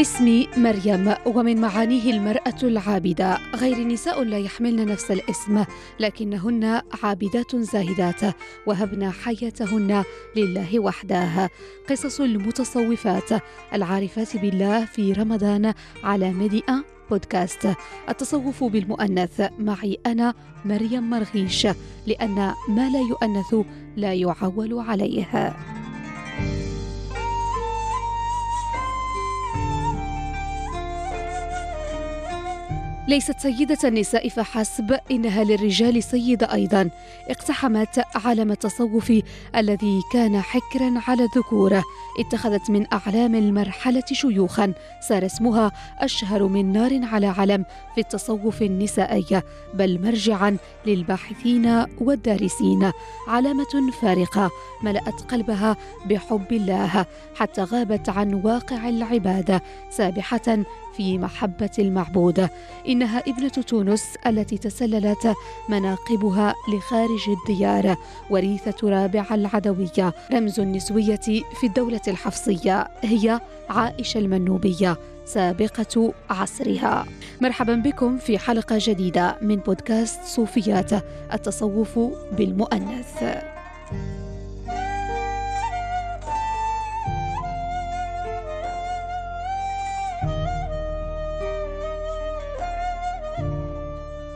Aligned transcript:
اسمي 0.00 0.48
مريم 0.56 1.14
ومن 1.26 1.60
معانيه 1.60 2.10
المرأة 2.10 2.56
العابدة. 2.62 3.38
غير 3.54 3.86
نساء 3.86 4.22
لا 4.22 4.38
يحملن 4.38 4.86
نفس 4.86 5.10
الاسم 5.10 5.64
لكنهن 6.00 6.82
عابدات 7.02 7.56
زاهدات 7.56 8.20
وهبن 8.66 9.10
حياتهن 9.10 10.04
لله 10.36 10.80
وحده. 10.80 11.50
قصص 11.90 12.20
المتصوفات 12.20 13.42
العارفات 13.74 14.36
بالله 14.36 14.84
في 14.84 15.12
رمضان 15.12 15.74
على 16.04 16.32
ميديا 16.32 16.84
بودكاست. 17.10 17.68
التصوف 18.08 18.64
بالمؤنث. 18.64 19.42
معي 19.58 19.98
أنا 20.06 20.34
مريم 20.64 21.10
مرغيش 21.10 21.66
لأن 22.06 22.54
ما 22.68 22.90
لا 22.90 23.00
يؤنث 23.00 23.66
لا 23.96 24.14
يعول 24.14 24.78
عليه. 24.78 25.56
ليست 33.10 33.38
سيدة 33.38 33.78
النساء 33.84 34.28
فحسب 34.28 34.98
إنها 35.10 35.44
للرجال 35.44 36.02
سيدة 36.02 36.52
أيضا. 36.54 36.90
اقتحمت 37.28 38.04
عالم 38.24 38.50
التصوف 38.50 39.12
الذي 39.56 40.00
كان 40.12 40.40
حكرا 40.40 40.94
على 41.08 41.22
الذكور 41.24 41.82
اتخذت 42.18 42.70
من 42.70 42.86
أعلام 42.92 43.34
المرحلة 43.34 44.04
شيوخا. 44.12 44.72
صار 45.08 45.26
اسمها 45.26 45.72
أشهر 45.98 46.46
من 46.46 46.72
نار 46.72 47.04
على 47.04 47.26
علم 47.26 47.64
في 47.94 48.00
التصوف 48.00 48.62
النسائي. 48.62 49.42
بل 49.74 50.02
مرجعا 50.02 50.56
للباحثين 50.86 51.86
والدارسين. 52.00 52.92
علامة 53.28 53.90
فارقة. 54.02 54.50
ملأت 54.82 55.20
قلبها 55.30 55.76
بحب 56.06 56.52
الله. 56.52 57.06
حتى 57.34 57.62
غابت 57.62 58.08
عن 58.08 58.34
واقع 58.34 58.88
العبادة. 58.88 59.62
سابحة 59.90 60.64
في 61.00 61.18
محبة 61.18 61.70
المعبود 61.78 62.48
إنها 62.88 63.18
ابنة 63.18 63.48
تونس 63.48 64.04
التي 64.26 64.58
تسللت 64.58 65.34
مناقبها 65.68 66.54
لخارج 66.74 67.20
الديار 67.28 67.96
وريثة 68.30 68.88
رابع 68.90 69.26
العدوية 69.30 70.14
رمز 70.32 70.60
النسوية 70.60 71.20
في 71.60 71.66
الدولة 71.66 72.00
الحفصية 72.08 72.88
هي 73.02 73.40
عائشة 73.70 74.18
المنوبية 74.18 74.96
سابقة 75.24 76.14
عصرها. 76.30 77.06
مرحبا 77.40 77.74
بكم 77.74 78.18
في 78.18 78.38
حلقة 78.38 78.76
جديدة 78.80 79.36
من 79.42 79.56
بودكاست 79.56 80.24
صوفيات 80.24 80.92
التصوف 81.32 81.98
بالمؤنث. 82.32 83.24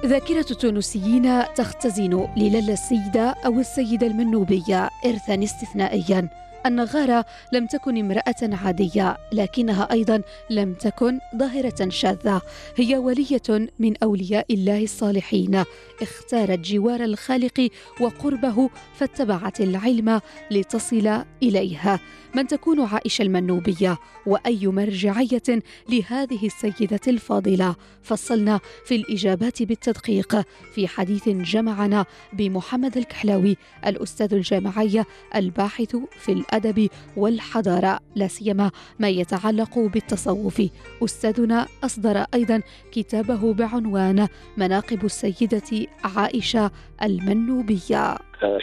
ذاكرة 0.04 0.46
التونسيين 0.50 1.42
تختزن 1.54 2.28
لللا 2.36 2.72
السيدة 2.72 3.34
أو 3.46 3.60
السيدة 3.60 4.06
المنوبية 4.06 4.90
إرثا 5.04 5.44
استثنائيا. 5.44 6.28
النغارة 6.66 7.24
لم 7.52 7.66
تكن 7.66 7.96
امرأة 7.98 8.34
عادية 8.64 9.16
لكنها 9.32 9.88
أيضا 9.92 10.22
لم 10.50 10.74
تكن 10.74 11.18
ظاهرة 11.36 11.88
شاذة. 11.88 12.42
هي 12.76 12.96
ولية 12.96 13.68
من 13.78 13.94
أولياء 14.02 14.54
الله 14.54 14.82
الصالحين. 14.82 15.64
اختارت 16.02 16.58
جوار 16.58 17.04
الخالق 17.04 17.68
وقربه 18.00 18.70
فاتبعت 18.94 19.60
العلم 19.60 20.20
لتصل 20.50 21.24
إليه 21.42 22.00
من 22.34 22.46
تكون 22.46 22.80
عائشة 22.80 23.22
المنوبية؟ 23.22 23.98
وأي 24.26 24.66
مرجعية 24.66 25.62
لهذه 25.88 26.46
السيدة 26.46 27.00
الفاضلة؟ 27.08 27.76
فصلنا 28.02 28.60
في 28.84 28.94
الإجابات 28.94 29.62
بالتدقيق 29.62 30.42
في 30.74 30.88
حديث 30.88 31.28
جمعنا 31.28 32.04
بمحمد 32.32 32.96
الكحلاوي 32.96 33.56
الأستاذ 33.86 34.34
الجامعي 34.34 35.04
الباحث 35.34 35.96
في 36.18 36.32
الأدب 36.54 36.88
والحضارة 37.16 38.00
لا 38.14 38.26
سيما 38.26 38.70
ما 38.98 39.08
يتعلق 39.08 39.78
بالتصوف. 39.78 40.62
أستاذنا 41.04 41.66
أصدر 41.84 42.24
أيضا 42.34 42.62
كتابه 42.92 43.54
بعنوان 43.54 44.28
مناقب 44.56 45.04
السيدة 45.04 45.88
عائشة 46.04 46.70
المنوبية. 47.02 48.16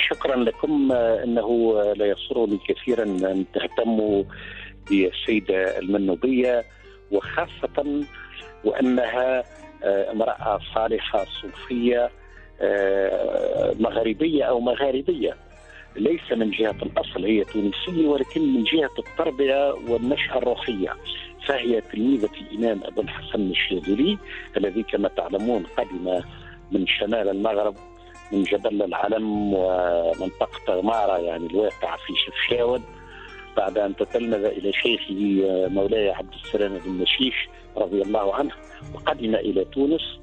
شكرا 0.10 0.36
لكم. 0.36 0.92
إنه 0.92 1.82
لا 1.94 2.06
يسرني 2.06 2.60
كثيرا 2.68 3.04
أن 3.04 3.46
تهتموا 3.54 4.24
بالسيدة 4.90 5.80
المنوبية 5.80 6.64
وخاصة 7.12 8.04
وأنها 8.64 9.44
امرأة 10.12 10.60
صالحة 10.76 11.26
صوفية 11.42 12.10
مغربية 13.80 14.44
أو 14.44 14.60
مغاربية. 14.60 15.36
ليس 15.96 16.32
من 16.32 16.52
جهة 16.52 16.76
الأصل 16.84 17.26
هي 17.26 17.44
تونسية 17.44 18.08
ولكن 18.08 18.42
من 18.54 18.64
جهة 18.64 18.92
التربية 19.00 19.74
والنشأة 19.88 20.38
الروحية. 20.38 20.94
فهي 21.48 21.82
تلميذة 21.82 22.30
الإمام 22.42 22.84
أبو 22.84 23.02
الحسن 23.02 23.50
الشاذلي 23.50 24.18
الذي 24.58 24.84
كما 24.84 25.08
تعلمون 25.08 25.64
قدم 25.78 26.22
من 26.72 26.88
شمال 26.88 27.30
المغرب 27.30 27.76
من 28.32 28.44
جبل 28.44 28.82
العلم 28.84 29.54
ومنطقة 29.54 30.74
غمارة 30.74 31.18
يعني 31.18 31.46
الواقعة 31.46 31.98
في 31.98 32.14
شفشاون 32.26 32.84
بعد 33.58 33.78
أن 33.78 33.96
تتلمذ 33.96 34.44
إلى 34.46 34.72
شيخه 34.74 35.42
مولاي 35.70 36.10
عبد 36.10 36.34
السلام 36.34 36.78
بن 36.86 36.92
مشيش 36.92 37.50
رضي 37.78 38.02
الله 38.02 38.36
عنه 38.36 38.52
وقدم 38.94 39.36
إلى 39.36 39.66
تونس. 39.66 40.20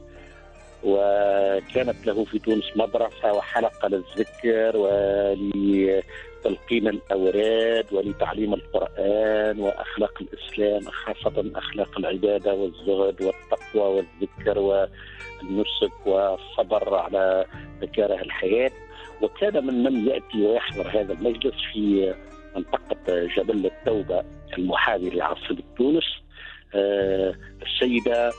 وكانت 0.84 2.06
له 2.06 2.24
في 2.24 2.38
تونس 2.38 2.64
مدرسة 2.76 3.32
وحلقة 3.32 3.88
للذكر 3.88 4.76
ولتلقين 4.76 6.88
الأوراد 6.88 7.86
ولتعليم 7.92 8.54
القرآن 8.54 9.60
وأخلاق 9.60 10.14
الإسلام 10.20 10.92
خاصة 10.92 11.50
أخلاق 11.56 11.98
العبادة 11.98 12.54
والزهد 12.54 13.22
والتقوى 13.22 13.82
والذكر 13.96 14.58
والنسك 14.58 16.06
والصبر 16.06 16.94
على 16.94 17.44
مكاره 17.82 18.22
الحياة. 18.22 18.70
وكان 19.22 19.66
من 19.66 19.82
من 19.82 20.06
يأتي 20.08 20.46
ويحضر 20.46 20.88
هذا 20.88 21.12
المجلس 21.12 21.54
في 21.72 22.14
منطقة 22.56 23.26
جبل 23.36 23.66
التوبة 23.66 24.22
المحاذي 24.58 25.10
لعاصمة 25.10 25.58
تونس. 25.78 26.04
السيدة 26.74 28.32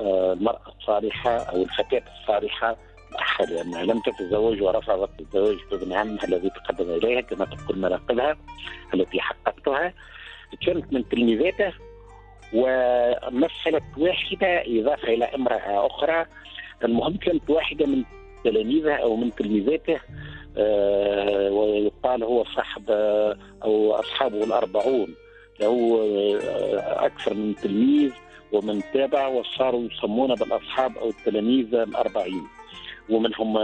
المرأة 0.00 0.74
الصالحة 0.78 1.30
أو 1.30 1.62
الفتاة 1.62 2.02
الصالحة 2.20 2.76
مؤخرا 3.12 3.46
لأنها 3.46 3.82
لم 3.84 4.00
تتزوج 4.00 4.62
ورفضت 4.62 5.20
الزواج 5.20 5.56
بابن 5.70 5.92
عمها 5.92 6.24
الذي 6.24 6.50
تقدم 6.50 6.90
إليها 6.90 7.20
كما 7.20 7.44
تقول 7.44 7.78
مناقبها 7.78 8.36
التي 8.94 9.20
حققتها. 9.20 9.92
كانت 10.66 10.92
من 10.92 11.08
تلميذاته 11.08 11.72
ومثلت 12.54 13.84
واحدة 13.98 14.62
إضافة 14.66 15.08
إلى 15.08 15.24
امرأة 15.24 15.86
أخرى. 15.86 16.26
المهم 16.84 17.16
كانت 17.16 17.50
واحدة 17.50 17.86
من 17.86 18.04
تلاميذه 18.44 18.94
أو 18.94 19.16
من 19.16 19.34
تلميذاته 19.34 20.00
آه 20.58 21.50
ويقال 21.50 22.22
هو 22.24 22.44
صاحب 22.44 22.90
أو 23.64 23.94
أصحابه 23.94 24.44
الأربعون. 24.44 25.14
له 25.60 26.00
آه 26.02 27.06
أكثر 27.06 27.34
من 27.34 27.54
تلميذ 27.54 28.12
ومن 28.52 28.82
تابع 28.92 29.26
وصاروا 29.26 29.88
يسمون 29.92 30.34
بالأصحاب 30.34 30.98
أو 30.98 31.08
التلاميذ 31.08 31.74
الأربعين. 31.74 32.46
ومنهم 33.08 33.58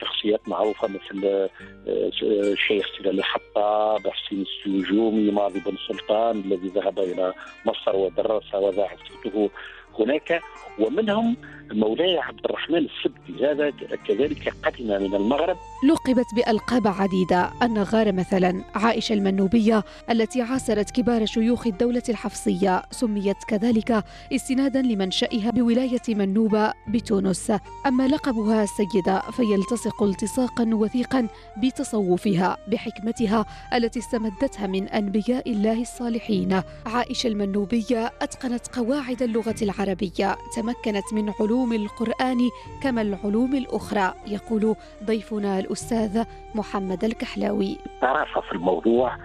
شخصيات 0.00 0.48
معروفة 0.48 0.88
مثل 0.88 1.48
الشيخ 1.86 2.86
سلالي 2.98 3.22
حطاب 3.22 4.08
حسين 4.08 4.42
السيوجومي 4.42 5.30
ماضي 5.30 5.60
بن 5.60 5.76
سلطان 5.88 6.40
الذي 6.40 6.68
ذهب 6.68 6.98
إلى 6.98 7.32
مصر 7.66 7.96
ودرس 7.96 8.54
وذاع 8.54 8.96
صوته. 9.08 9.50
هناك 9.98 10.40
ومنهم 10.78 11.36
مولاي 11.72 12.18
عبد 12.18 12.44
الرحمن 12.44 12.78
السبتي. 12.78 13.46
هذا 13.46 13.72
كذلك 14.08 14.54
قدم 14.64 14.86
من 14.86 15.14
المغرب. 15.14 15.56
لقبت 15.88 16.26
بألقاب 16.36 16.86
عديدة 16.86 17.50
النغارة 17.62 18.10
مثلا 18.10 18.64
عائشة 18.74 19.12
المنوبية 19.12 19.84
التي 20.10 20.42
عاصرت 20.42 20.90
كبار 20.90 21.26
شيوخ 21.26 21.66
الدولة 21.66 22.02
الحفصية 22.08 22.82
سميت 22.90 23.36
كذلك 23.48 24.04
استنادا 24.32 24.82
لمنشئها 24.82 25.50
بولاية 25.50 26.00
منوبة 26.08 26.72
بتونس. 26.88 27.52
أما 27.86 28.08
لقبها 28.08 28.62
السيدة 28.62 29.20
فيلتصق 29.20 30.02
التصاقا 30.02 30.70
وثيقا 30.72 31.28
بتصوفها 31.62 32.56
بحكمتها 32.68 33.46
التي 33.74 33.98
استمدتها 33.98 34.66
من 34.66 34.88
أنبياء 34.88 35.50
الله 35.50 35.80
الصالحين. 35.80 36.62
عائشة 36.86 37.26
المنوبية 37.26 38.12
أتقنت 38.22 38.68
قواعد 38.68 39.22
اللغة 39.22 39.56
العربية. 39.62 39.87
تمكنت 40.56 41.12
من 41.12 41.32
علوم 41.40 41.72
القرآن 41.72 42.38
كما 42.82 43.02
العلوم 43.02 43.54
الأخرى 43.56 44.14
يقول 44.26 44.74
ضيفنا 45.04 45.58
الأستاذ 45.58 46.24
محمد 46.54 47.04
الكحلاوي. 47.04 47.78
طرافة 48.02 48.40
في 48.40 48.52
الموضوع 48.52 49.16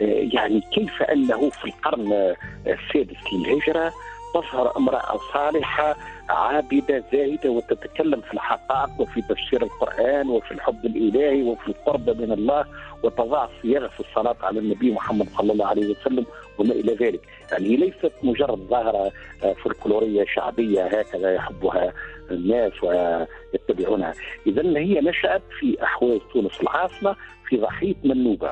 يعني 0.00 0.60
كيف 0.60 1.02
أنه 1.02 1.50
في 1.50 1.64
القرن 1.64 2.34
السادس 2.66 3.16
للهجرة 3.32 3.92
تظهر 4.34 4.76
امرأة 4.76 5.18
صالحة 5.34 5.96
عابدة 6.28 7.04
زاهدة 7.12 7.50
وتتكلم 7.50 8.20
في 8.20 8.34
الحقائق 8.34 9.00
وفي 9.00 9.22
تفسير 9.22 9.62
القرآن 9.62 10.28
وفي 10.28 10.50
الحب 10.52 10.86
الإلهي 10.86 11.42
وفي 11.42 11.68
القرب 11.68 12.10
من 12.10 12.32
الله 12.32 12.64
وتضع 13.02 13.48
صياغة 13.62 13.88
في 13.88 14.00
الصلاة 14.00 14.36
على 14.42 14.58
النبي 14.58 14.92
محمد 14.92 15.28
صلى 15.38 15.52
الله 15.52 15.66
عليه 15.66 15.90
وسلم 15.90 16.26
وما 16.58 16.72
إلى 16.72 16.94
ذلك، 16.94 17.20
يعني 17.52 17.76
ليست 17.76 18.12
مجرد 18.22 18.58
ظاهرة 18.58 19.12
فلكلوريه 19.64 20.24
شعبية 20.34 20.82
هكذا 20.82 21.34
يحبها 21.34 21.92
الناس 22.30 22.72
ويتبعونها، 22.82 24.14
اذا 24.46 24.78
هي 24.78 25.00
نشأت 25.00 25.42
في 25.60 25.82
أحواز 25.82 26.20
تونس 26.32 26.60
العاصمة 26.60 27.16
في 27.48 27.56
ضحيه 27.56 27.94
منوبة. 28.04 28.50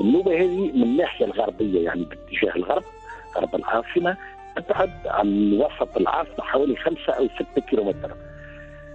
منوبة 0.00 0.36
هذه 0.36 0.72
من 0.72 0.82
الناحية 0.82 1.24
الغربية 1.24 1.84
يعني 1.84 2.04
باتجاه 2.04 2.56
الغرب 2.56 2.82
غرب 3.36 3.54
العاصمة 3.54 4.16
تبعد 4.56 4.90
عن 5.06 5.52
وسط 5.52 5.96
العاصمة 5.96 6.40
حوالي 6.40 6.76
خمسة 6.76 7.12
أو 7.12 7.28
ستة 7.28 7.60
كيلومتر. 7.70 8.16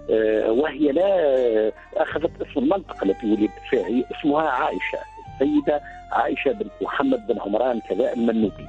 آه، 0.10 0.52
وهي 0.52 0.92
لا 0.92 1.72
أخذت 1.98 2.32
اسم 2.42 2.60
المنطقة 2.60 3.04
التي 3.04 3.28
ولدت 3.32 3.52
فيها 3.70 4.04
اسمها 4.12 4.50
عائشة. 4.50 5.00
السيدة 5.42 5.82
عائشة 6.12 6.52
بنت 6.52 6.72
محمد 6.82 7.28
بن 7.28 7.40
عمران 7.40 7.80
كذا 7.80 8.14
المنوبي 8.14 8.68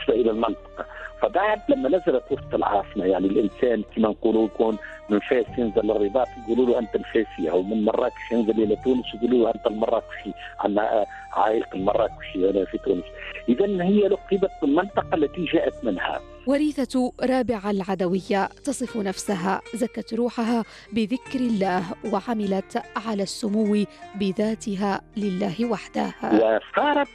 بالنسبة 0.00 0.14
إلى 0.14 0.30
المنطقة. 0.30 0.86
فبعد 1.22 1.60
لما 1.68 1.88
نزلت 1.88 2.22
وسط 2.30 2.54
العاصمة 2.54 3.04
يعني 3.04 3.26
الإنسان 3.26 3.82
كما 3.96 4.08
نقولوا 4.08 4.44
يكون 4.44 4.78
من 5.08 5.18
فاس 5.18 5.46
ينزل 5.58 5.80
للرباط 5.86 6.28
يقولوا 6.44 6.66
له 6.66 6.78
أنت 6.78 6.94
الفاسي 6.94 7.50
أو 7.50 7.62
من 7.62 7.84
مراكش 7.84 8.32
ينزل 8.32 8.62
إلى 8.62 8.76
تونس 8.84 9.04
يقولوا 9.14 9.38
له 9.38 9.54
أنت 9.54 9.66
المراكشي 9.66 10.30
عندنا 10.60 11.06
عائلة 11.32 11.66
المراكشي 11.74 12.50
هنا 12.50 12.64
في 12.64 12.78
تونس. 12.78 13.04
اذا 13.48 13.84
هي 13.84 14.08
لقبت 14.08 14.50
بالمنطقة 14.62 15.14
التي 15.14 15.44
جاءت 15.44 15.84
منها. 15.84 16.20
وريثة 16.46 17.12
رابعة 17.22 17.70
العدوية 17.70 18.46
تصف 18.64 18.96
نفسها 18.96 19.60
زكت 19.74 20.14
روحها 20.14 20.64
بذكر 20.92 21.40
الله 21.40 21.82
وعملت 22.12 22.82
على 23.06 23.22
السمو 23.22 23.84
بذاتها 24.14 25.00
لله 25.16 25.64
وحدها 25.64 26.14
وصارت 26.32 27.08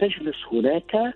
تجلس 0.00 0.36
هناك 0.52 1.14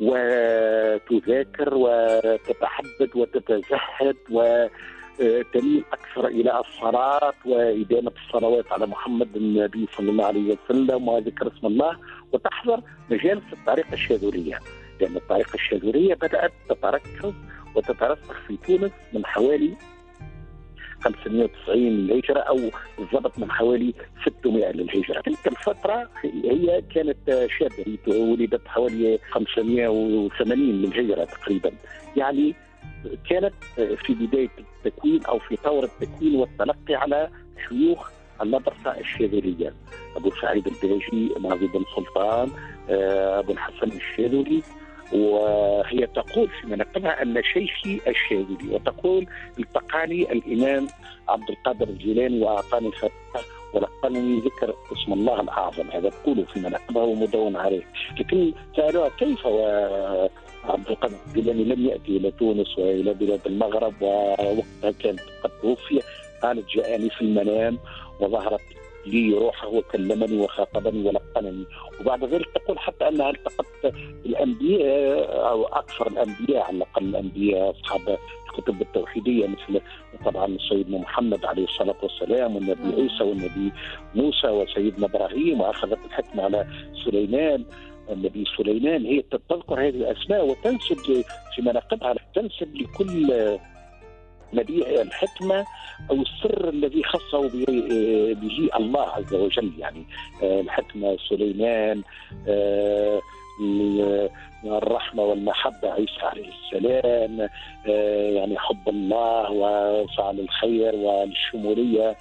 وتذاكر 0.00 1.74
وتتحدد 1.74 3.10
وتتزهد 3.14 4.16
وتميل 4.30 5.84
أكثر 5.92 6.26
إلى 6.26 6.60
الصلاة 6.60 7.34
وادامه 7.46 8.12
الصلوات 8.26 8.72
على 8.72 8.86
محمد 8.86 9.36
النبي 9.36 9.86
صلى 9.96 10.10
الله 10.10 10.24
عليه 10.26 10.56
وسلم 10.64 11.08
وذكر 11.08 11.46
اسم 11.48 11.66
الله. 11.66 11.96
وتحضر 12.32 12.80
مجالس 13.10 13.42
الطريقة 13.52 13.92
الشاذورية 13.92 14.58
لأن 15.00 15.16
الطريقة 15.16 15.54
الشاذورية 15.54 16.14
بدأت 16.14 16.52
تتركز 16.68 17.32
وتترسخ 17.74 18.40
في 18.46 18.56
تونس 18.66 18.92
من 19.12 19.26
حوالي 19.26 19.74
590 21.04 21.78
للهجرة 21.78 22.38
أو 22.40 22.58
بالضبط 22.98 23.38
من 23.38 23.50
حوالي 23.50 23.94
600 24.40 24.72
للهجرة. 24.72 25.20
تلك 25.20 25.46
الفترة 25.46 26.08
هي 26.44 26.82
كانت 26.94 27.48
شابة 27.58 27.98
ولدت 28.06 28.68
حوالي 28.68 29.18
580 29.30 30.58
للهجرة 30.58 31.24
تقريبا. 31.24 31.72
يعني 32.16 32.54
كانت 33.30 33.54
في 33.76 34.14
بداية 34.14 34.50
التكوين 34.58 35.24
أو 35.24 35.38
في 35.38 35.56
طور 35.56 35.84
التكوين 35.84 36.36
والتلقي 36.36 36.94
على 36.94 37.30
شيوخ 37.68 38.10
المدرسة 38.42 39.00
الشاذلية. 39.00 39.74
أبو 40.16 40.30
سعيد 40.30 40.66
الباجي 40.66 41.34
ناظر 41.42 41.66
بن 41.66 41.84
سلطان 41.96 42.50
أبو 43.38 43.52
الحسن 43.52 43.96
الشاذلي 43.96 44.62
وهي 45.12 46.06
تقول 46.06 46.48
في 46.48 46.66
مناقبها 46.66 47.22
أن 47.22 47.42
شيخي 47.42 48.00
الشاذلي 48.06 48.74
وتقول 48.74 49.26
التقاني 49.58 50.32
الإمام 50.32 50.88
عبد 51.28 51.50
القادر 51.50 51.88
الجيلاني 51.88 52.40
وأعطاني 52.40 52.90
فتحة 52.92 53.44
ولقنني 53.74 54.38
ذكر 54.38 54.74
اسم 54.92 55.12
الله 55.12 55.40
الأعظم. 55.40 55.90
هذا 55.90 56.10
تقوله 56.10 56.44
في 56.44 56.60
مناقبها 56.60 57.02
ومدون 57.02 57.56
عليه. 57.56 57.82
لكن 58.20 58.52
سألوها 58.76 59.08
كيف 59.08 59.46
عبد 60.64 60.88
القادر 60.90 61.16
الجيلاني 61.26 61.64
لم 61.64 61.86
يأتي 61.86 62.16
إلى 62.16 62.30
تونس 62.30 62.78
وإلى 62.78 63.14
بلاد 63.14 63.40
المغرب 63.46 64.02
ووقتها 64.02 64.90
كانت 64.98 65.20
قد 65.44 65.50
توفي. 65.62 66.00
قالت 66.42 66.68
جاءني 66.76 67.10
في 67.10 67.20
المنام 67.20 67.78
وظهرت 68.20 68.60
لي 69.06 69.34
روحه 69.34 69.68
وكلمني 69.68 70.38
وخاطبني 70.38 71.08
ولقنني. 71.08 71.64
وبعد 72.00 72.24
ذلك 72.24 72.48
تقول 72.54 72.78
حتى 72.78 73.08
أنها 73.08 73.30
التقت 73.30 73.94
بالانبياء 74.24 75.48
أو 75.50 75.64
أكثر 75.66 76.06
الأنبياء 76.06 76.62
على 76.62 76.76
الأقل 76.76 77.04
الأنبياء 77.04 77.70
أصحاب 77.70 78.18
الكتب 78.48 78.82
التوحيدية 78.82 79.46
مثل 79.46 79.80
طبعا 80.24 80.56
سيدنا 80.68 80.98
محمد 80.98 81.44
عليه 81.44 81.64
الصلاة 81.64 81.96
والسلام 82.02 82.56
والنبي 82.56 83.02
عيسى 83.02 83.24
والنبي 83.24 83.72
موسى 84.14 84.48
وسيدنا 84.48 85.06
إبراهيم 85.06 85.60
وأخذت 85.60 85.98
الحكم 86.06 86.40
على 86.40 86.66
سليمان. 87.04 87.64
النبي 88.10 88.44
سليمان 88.56 89.06
هي 89.06 89.22
تذكر 89.22 89.80
هذه 89.80 89.88
الأسماء 89.88 90.46
وتنسب 90.46 90.96
في 91.54 91.62
مناقبها 91.62 92.14
تنسب 92.34 92.76
لكل 92.76 93.32
نبي 94.52 95.02
الحكمة 95.02 95.64
أو 96.10 96.22
السر 96.22 96.68
الذي 96.68 97.02
خصه 97.04 97.48
به 98.34 98.68
الله 98.76 99.08
عز 99.08 99.34
وجل. 99.34 99.72
يعني 99.78 100.04
الحكمة 100.42 101.16
سليمان 101.28 102.02
الرحمة 104.64 105.22
والمحبة 105.22 105.92
عيسى 105.92 106.22
عليه 106.22 106.48
السلام 106.48 107.48
يعني 108.36 108.58
حب 108.58 108.88
الله 108.88 109.50
وفعل 109.50 110.40
الخير 110.40 110.94
والشمولية 110.94 112.16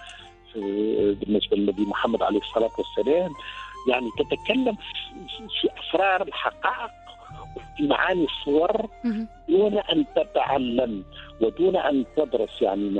بالنسبة 0.55 1.57
للنبي 1.57 1.81
محمد 1.81 2.23
عليه 2.23 2.39
الصلاة 2.39 2.71
والسلام. 2.77 3.31
يعني 3.89 4.09
تتكلم 4.17 4.77
في 5.61 5.69
أسرار 5.79 6.21
الحقائق 6.21 6.91
في 7.77 7.87
معاني 7.87 8.25
الصور. 8.25 8.89
دون 9.51 9.77
أن 9.77 10.05
تتعلم 10.15 11.03
ودون 11.41 11.75
أن 11.75 12.05
تدرس 12.17 12.61
يعني 12.61 12.95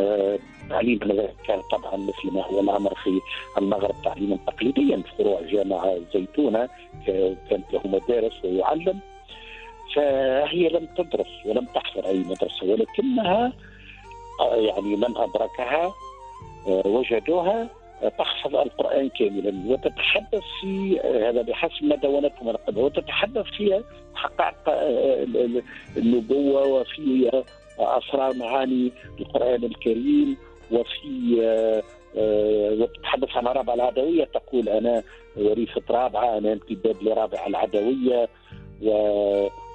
تعليم 0.69 0.99
كان 1.47 1.61
طبعا 1.71 1.95
مثل 1.97 2.33
ما 2.33 2.45
هو 2.45 2.59
الأمر 2.59 2.93
في 3.03 3.19
المغرب 3.57 3.95
تعليما 4.03 4.37
تقليديا 4.47 5.03
فروع 5.17 5.41
جامعة 5.41 5.93
الزيتونه 5.93 6.69
كانت 7.49 7.73
له 7.73 7.81
مدارس 7.85 8.45
ويعلم. 8.45 8.99
فهي 9.95 10.69
لم 10.69 10.87
تدرس 10.97 11.45
ولم 11.45 11.65
تحضر 11.75 12.05
أي 12.05 12.17
مدرسة 12.19 12.65
ولكنها 12.65 13.53
يعني 14.55 14.95
من 14.95 15.17
أدركها 15.17 15.93
وجدوها 16.67 17.69
تحفظ 18.09 18.55
القرآن 18.55 19.09
كاملا 19.09 19.71
وتتحدث 19.71 20.43
في 20.61 20.99
هذا 20.99 21.41
بحسب 21.41 21.83
ما 21.85 21.95
دونته 21.95 22.57
وتتحدث 22.77 23.45
في 23.45 23.83
حقائق 24.15 24.55
النبوة 25.97 26.67
وفي 26.67 27.31
أسرار 27.79 28.35
معاني 28.35 28.91
القرآن 29.19 29.63
الكريم 29.63 30.37
وفي 30.71 31.41
وتتحدث 32.79 33.37
عن 33.37 33.45
رابعة 33.47 33.73
العدوية 33.73 34.23
تقول 34.23 34.69
أنا 34.69 35.03
وريثة 35.37 35.81
رابعة 35.89 36.37
أنا 36.37 36.53
امتداد 36.53 37.03
لرابعة 37.03 37.47
العدوية 37.47 38.29
و 38.83 38.91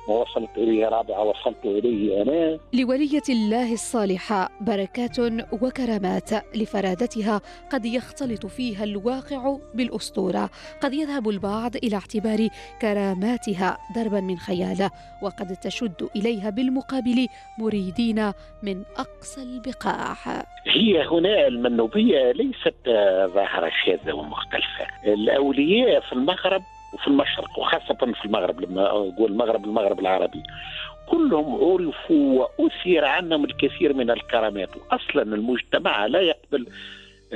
ووصلت 0.08 0.50
إليه 0.56 0.88
رابعة 0.88 1.22
وصلت 1.22 1.64
إليه 1.64 2.22
أنا. 2.22 2.58
لولية 2.72 3.22
الله 3.28 3.72
الصالحة 3.72 4.50
بركات 4.60 5.18
وكرامات 5.52 6.30
لفرادتها 6.56 7.40
قد 7.72 7.84
يختلط 7.84 8.46
فيها 8.46 8.84
الواقع 8.84 9.56
بالأسطورة. 9.74 10.50
قد 10.82 10.94
يذهب 10.94 11.28
البعض 11.28 11.76
إلى 11.76 11.96
اعتبار 11.96 12.48
كراماتها 12.82 13.78
ضربا 13.94 14.20
من 14.20 14.36
خياله 14.36 14.90
وقد 15.22 15.56
تشد 15.62 16.08
إليها 16.16 16.50
بالمقابل 16.50 17.26
مريدين 17.58 18.32
من 18.62 18.82
أقصى 18.98 19.42
البقاع. 19.42 20.16
هي 20.66 21.06
هنا 21.06 21.46
المنوبية 21.46 22.32
ليست 22.32 22.74
ظاهرة 23.34 23.70
شاذة 23.86 24.12
ومختلفة. 24.12 24.86
الأولياء 25.04 26.00
في 26.00 26.12
المغرب 26.12 26.62
وفي 26.92 27.06
المشرق 27.06 27.58
وخاصة 27.58 27.94
في 27.94 28.24
المغرب 28.24 28.60
لما 28.60 28.86
أقول 28.86 29.30
المغرب 29.32 29.64
المغرب 29.64 30.00
العربي. 30.00 30.42
كلهم 31.08 31.54
عرفوا 31.54 32.48
وأثير 32.58 33.04
عنهم 33.04 33.44
الكثير 33.44 33.94
من 33.94 34.10
الكرامات. 34.10 34.68
وأصلا 34.76 35.22
المجتمع 35.22 36.06
لا 36.06 36.20
يقبل 36.20 36.66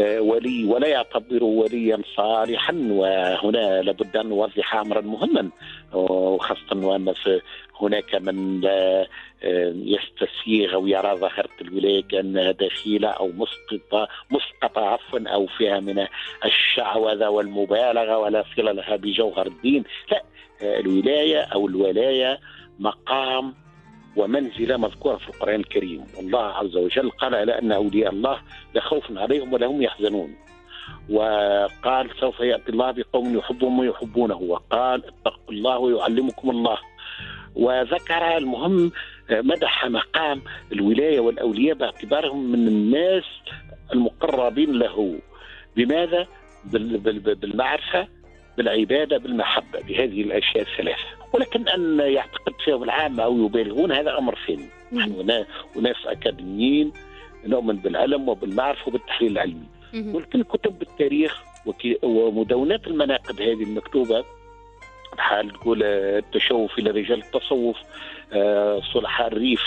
ولي 0.00 0.64
ولا 0.64 0.88
يعتبر 0.88 1.44
وليا 1.44 1.98
صالحا 2.16 2.72
وهنا 2.90 3.82
لابد 3.82 4.16
أن 4.16 4.28
نوضح 4.28 4.74
أمرا 4.74 5.00
مهما. 5.00 5.50
وخاصة 5.92 6.86
وأن 6.86 7.14
هناك 7.80 8.14
من 8.14 8.60
لا 8.60 9.06
يستسيغ 9.74 10.74
أو 10.74 10.86
يرى 10.86 11.14
ظاهرة 11.16 11.50
الولاية 11.60 12.02
كانها 12.02 12.50
دخيله 12.50 13.08
أو 13.08 13.28
مسقطه 13.28 14.08
مسقطه 14.30 14.80
عفوا 14.80 15.20
أو 15.28 15.46
فيها 15.46 15.80
من 15.80 16.06
الشعوذة 16.44 17.28
والمبالغة 17.28 18.18
ولا 18.18 18.44
صلة 18.56 18.72
لها 18.72 18.96
بجوهر 18.96 19.46
الدين، 19.46 19.84
لا 20.12 20.22
الولاية 20.62 21.40
أو 21.40 21.66
الولاية 21.66 22.40
مقام 22.78 23.54
ومنزلة 24.16 24.76
مذكورة 24.76 25.16
في 25.16 25.28
القرآن 25.28 25.60
الكريم، 25.60 26.04
والله 26.16 26.44
عز 26.44 26.76
وجل 26.76 27.10
قال 27.10 27.34
على 27.34 27.58
أن 27.58 27.72
أولياء 27.72 28.12
الله 28.12 28.40
لا 28.74 28.80
خوف 28.80 29.18
عليهم 29.18 29.52
ولا 29.52 29.66
هم 29.66 29.82
يحزنون. 29.82 30.36
وقال 31.10 32.10
سوف 32.20 32.40
يأتي 32.40 32.72
الله 32.72 32.90
بقوم 32.90 33.38
يحبهم 33.38 33.78
ويحبونه، 33.78 34.36
وقال 34.36 35.04
اتقوا 35.04 35.52
الله 35.52 35.78
ويعلمكم 35.78 36.50
الله. 36.50 36.78
وذكر 37.54 38.36
المهم 38.36 38.92
مدح 39.30 39.86
مقام 39.86 40.42
الولاية 40.72 41.20
والأولياء 41.20 41.76
باعتبارهم 41.76 42.52
من 42.52 42.68
الناس 42.68 43.24
المقربين 43.92 44.72
له. 44.72 45.18
بماذا؟ 45.76 46.26
بالمعرفة 46.64 48.08
بالعبادة 48.56 49.18
بالمحبة 49.18 49.80
بهذه 49.80 50.22
الأشياء 50.22 50.62
الثلاثة 50.62 51.19
ولكن 51.32 51.68
أن 51.68 52.00
يعتقد 52.00 52.52
فيهم 52.64 52.82
العامه 52.82 53.22
أو 53.22 53.46
يبالغون 53.46 53.92
هذا 53.92 54.18
أمر 54.18 54.38
ثاني 54.46 54.68
نحن 54.92 55.44
وناس 55.76 55.96
أكاديميين 56.06 56.92
نؤمن 57.46 57.76
بالعلم 57.76 58.28
وبالمعرفة 58.28 58.88
وبالتحليل 58.88 59.32
العلمي. 59.32 59.66
ولكن 60.14 60.42
كتب 60.42 60.82
التاريخ 60.82 61.42
ومدونات 62.02 62.86
المناقب 62.86 63.40
هذه 63.40 63.62
المكتوبة 63.62 64.24
بحال 65.16 65.50
تقول 65.50 65.82
التشوف 65.82 66.78
إلى 66.78 66.90
رجال 66.90 67.22
التصوف 67.22 67.76
صلحاء 68.92 69.26
الريف 69.26 69.62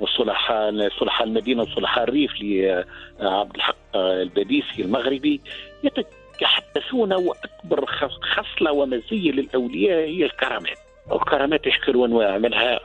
وصلحاء 0.00 0.88
صلحاء 0.88 1.26
المدينة 1.26 1.62
وصلحاء 1.62 2.04
الريف 2.04 2.32
لعبد 2.40 3.54
الحق 3.56 3.96
البديسي 3.96 4.82
المغربي. 4.82 5.40
يتحدثون 5.84 7.12
وأكبر 7.12 7.86
خصلة 8.36 8.72
ومزية 8.72 9.32
للأولياء 9.32 10.08
هي 10.08 10.24
الكرامات. 10.24 10.78
الكرامات 11.12 11.66
اشكال 11.66 11.96
وانواع 11.96 12.38
منها 12.38 12.80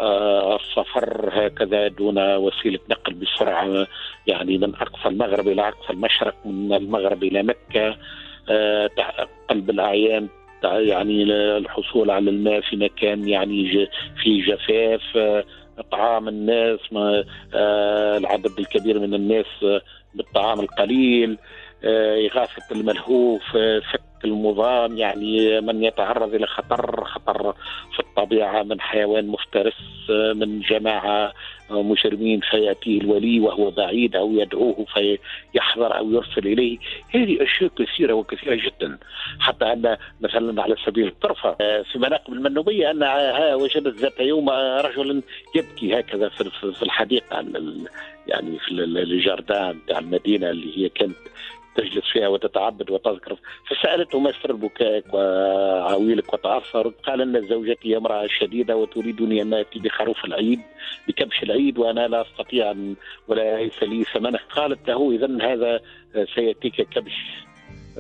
السفر 0.56 1.30
هكذا 1.34 1.88
دون 1.88 2.36
وسيلة 2.36 2.80
نقل 2.90 3.14
بسرعة 3.14 3.88
يعني 4.28 4.58
من 4.58 4.76
أقصى 4.76 5.08
المغرب 5.08 5.48
إلى 5.48 5.68
أقصى 5.68 5.94
المشرق 5.94 6.36
من 6.46 6.74
المغرب 6.74 7.24
إلى 7.24 7.44
مكة 7.44 7.98
قلب 9.50 9.70
الأعيان 9.70 10.28
يعني 10.64 11.24
الحصول 11.34 12.12
على 12.12 12.30
الماء 12.30 12.62
في 12.62 12.76
مكان 12.76 13.28
يعني 13.28 13.88
في 14.24 14.42
جفاف 14.42 15.18
اطعام 15.78 16.28
الناس 16.28 16.80
ما 16.92 17.24
العدد 18.18 18.60
الكبير 18.60 19.00
من 19.00 19.14
الناس 19.14 19.82
بالطعام 20.16 20.60
القليل 20.60 21.38
إغاثة 21.86 22.76
الملهوف 22.76 23.44
فك 23.92 24.11
المضام 24.26 24.98
يعني 24.98 25.62
من 25.62 25.84
يتعرض 25.84 26.34
إلى 26.34 26.48
خطر 26.48 27.06
خطر 27.06 27.54
في 27.94 28.00
الطبيعة 28.00 28.64
من 28.64 28.82
حيوان 28.82 29.28
مفترس 29.28 30.10
من 30.10 30.60
جماعة 30.60 31.34
مجرمين 31.70 32.40
فيأتيه 32.40 33.02
الولي 33.02 33.40
وهو 33.40 33.72
بعيد 33.72 34.16
أو 34.16 34.32
يدعوه 34.32 34.86
فيحضر 34.94 35.98
أو 35.98 36.12
يرسل 36.12 36.48
إليه. 36.48 36.78
هذه 37.10 37.44
أشياء 37.44 37.72
كثيرة 37.78 38.14
وكثيرة 38.14 38.56
جدا. 38.56 38.98
حتى 39.40 39.66
أن 39.66 39.98
مثلا 40.22 40.62
على 40.62 40.76
سبيل 40.86 41.08
الطرفة 41.08 41.56
في 41.84 42.00
مناقب 42.00 42.34
المنوبية 42.34 42.92
أن 42.92 43.04
وجدت 43.54 43.96
ذات 43.96 44.20
يوم 44.20 44.50
رجلا 44.80 45.22
يبكي 45.56 46.00
هكذا 46.00 46.30
في 46.30 46.84
الحديقة 46.84 47.46
يعني 48.28 48.60
في 48.60 48.72
الجاردان 48.72 49.80
تاع 49.88 50.00
المدينة 50.00 50.50
اللي 50.50 50.78
هي 50.78 50.90
كانت 50.90 51.16
تجلس 51.76 52.06
فيها 52.14 52.28
وتتعبد 52.28 52.92
وتذكر. 52.92 53.36
فسألته 53.68 54.20
ما 54.20 54.32
سر 54.44 54.54
بكائك 54.54 55.14
وعويلك 55.14 56.34
وتاثر 56.34 56.88
قال 56.88 57.22
أن 57.22 57.48
زوجتي 57.48 57.98
امرأة 57.98 58.28
شديدة 58.28 58.78
وتريدني 58.78 59.42
أن 59.42 59.54
آتي 59.54 59.80
بخروف 59.80 60.26
العيد 60.26 60.60
بكبش 61.08 61.44
العيد 61.44 61.78
وأنا 61.78 62.08
لا 62.08 62.22
أستطيع 62.22 62.72
أن 62.72 62.96
ولا 63.28 63.58
ليس 63.58 63.84
لي 63.84 64.04
ثمنه. 64.04 64.40
قالت 64.56 64.88
له 64.88 65.12
إذا 65.12 65.38
هذا 65.42 65.80
سيأتيك 66.36 66.82
كبش 66.82 67.14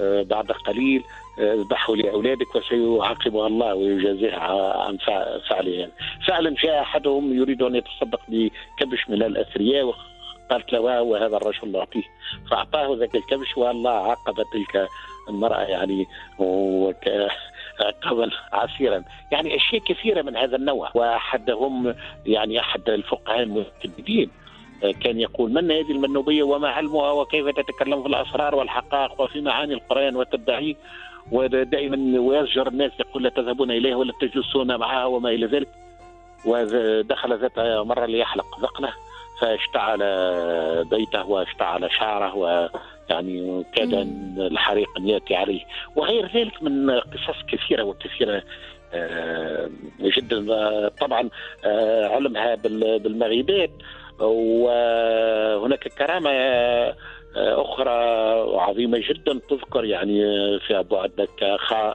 بعد 0.01 0.51
قليل 0.51 1.03
اذبحه 1.39 1.95
لأولادك 1.95 2.55
وسيعاقبها 2.55 3.47
الله 3.47 3.75
ويجازيها 3.75 4.83
عن 4.83 4.97
فعلها 5.49 5.89
فعلا 6.27 6.55
جاء 6.63 6.81
أحدهم 6.81 7.33
يريد 7.33 7.61
أن 7.61 7.75
يتصدق 7.75 8.21
بكبش 8.27 9.09
من 9.09 9.23
الأثرياء 9.23 9.95
قالت 10.51 10.73
له 10.73 11.01
وهذا 11.01 11.37
الرجل 11.37 11.71
نعطيه 11.71 12.03
فأعطاه 12.51 12.95
ذاك 12.95 13.15
الكبش 13.15 13.57
والله 13.57 13.91
عاقب 13.91 14.35
تلك 14.53 14.87
المرأة 15.29 15.61
يعني 15.61 16.05
عقابا 17.79 18.29
عسيرا. 18.53 19.03
يعني 19.31 19.55
أشياء 19.55 19.81
كثيرة 19.81 20.21
من 20.21 20.37
هذا 20.37 20.55
النوع. 20.55 20.91
وأحدهم 20.95 21.95
يعني 22.25 22.59
أحد 22.59 22.89
الفقهاء 22.89 23.39
المتجددين 23.43 24.29
كان 24.81 25.19
يقول 25.19 25.53
من 25.53 25.71
هذه 25.71 25.91
المنوبية؟ 25.91 26.43
وما 26.43 26.69
علمها؟ 26.69 27.11
وكيف 27.11 27.47
تتكلم 27.47 28.01
في 28.01 28.07
الأسرار 28.07 28.55
والحقائق؟ 28.55 29.21
وفي 29.21 29.41
معاني 29.41 29.73
القرآن؟ 29.73 30.15
وتدعيه 30.15 30.75
ودائما 31.31 32.19
ويزجر 32.19 32.67
الناس 32.67 32.91
يقول 32.99 33.23
لا 33.23 33.29
تذهبون 33.29 33.71
إليه 33.71 33.95
ولا 33.95 34.13
تجلسون 34.21 34.75
معها 34.77 35.05
وما 35.05 35.29
إلى 35.29 35.45
ذلك. 35.45 35.69
ودخل 36.45 37.39
ذات 37.39 37.59
مرة 37.59 38.05
ليحلق 38.05 38.59
ذقنه. 38.59 38.93
فاشتعل 39.41 39.99
بيته 40.85 41.25
واشتعل 41.25 41.91
شعره 41.91 42.35
ويعني 42.35 43.65
كاد 43.75 43.93
الحريق 44.37 44.87
أن 44.97 45.09
يأتي 45.09 45.35
عليه. 45.35 45.61
وغير 45.95 46.31
ذلك 46.35 46.63
من 46.63 46.91
قصص 46.91 47.41
كثيرة 47.47 47.83
وكثيرة 47.83 48.43
جدا. 50.01 50.89
طبعا 50.89 51.29
علمها 52.13 52.55
بالمغيبات 52.97 53.71
وهناك 54.19 55.87
كرامة 55.87 56.31
أخرى 57.35 57.91
عظيمة 58.59 59.01
جدا 59.09 59.39
تذكر 59.49 59.85
يعني 59.85 60.23
فيها 60.59 60.81
بعد 60.81 61.27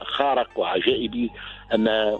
خارق 0.03 0.49
وعجائبي 0.55 1.31
أن 1.73 2.17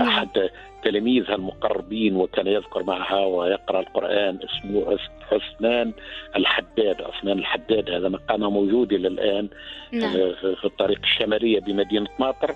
أحد 0.00 0.50
تلاميذها 0.82 1.34
المقربين 1.34 2.16
وكان 2.16 2.46
يذكر 2.46 2.82
معها 2.82 3.24
ويقرأ 3.24 3.80
القرآن 3.80 4.38
اسمه 4.44 4.98
حسنان 5.30 5.92
الحداد. 6.36 7.02
عثمان 7.02 7.38
الحداد 7.38 7.90
هذا 7.90 8.08
مقامه 8.08 8.50
موجود 8.50 8.92
إلى 8.92 9.08
الآن 9.08 9.48
نعم. 9.92 10.12
في 10.54 10.64
الطريق 10.64 10.98
الشمالية 11.02 11.60
بمدينة 11.60 12.08
ماطر 12.18 12.54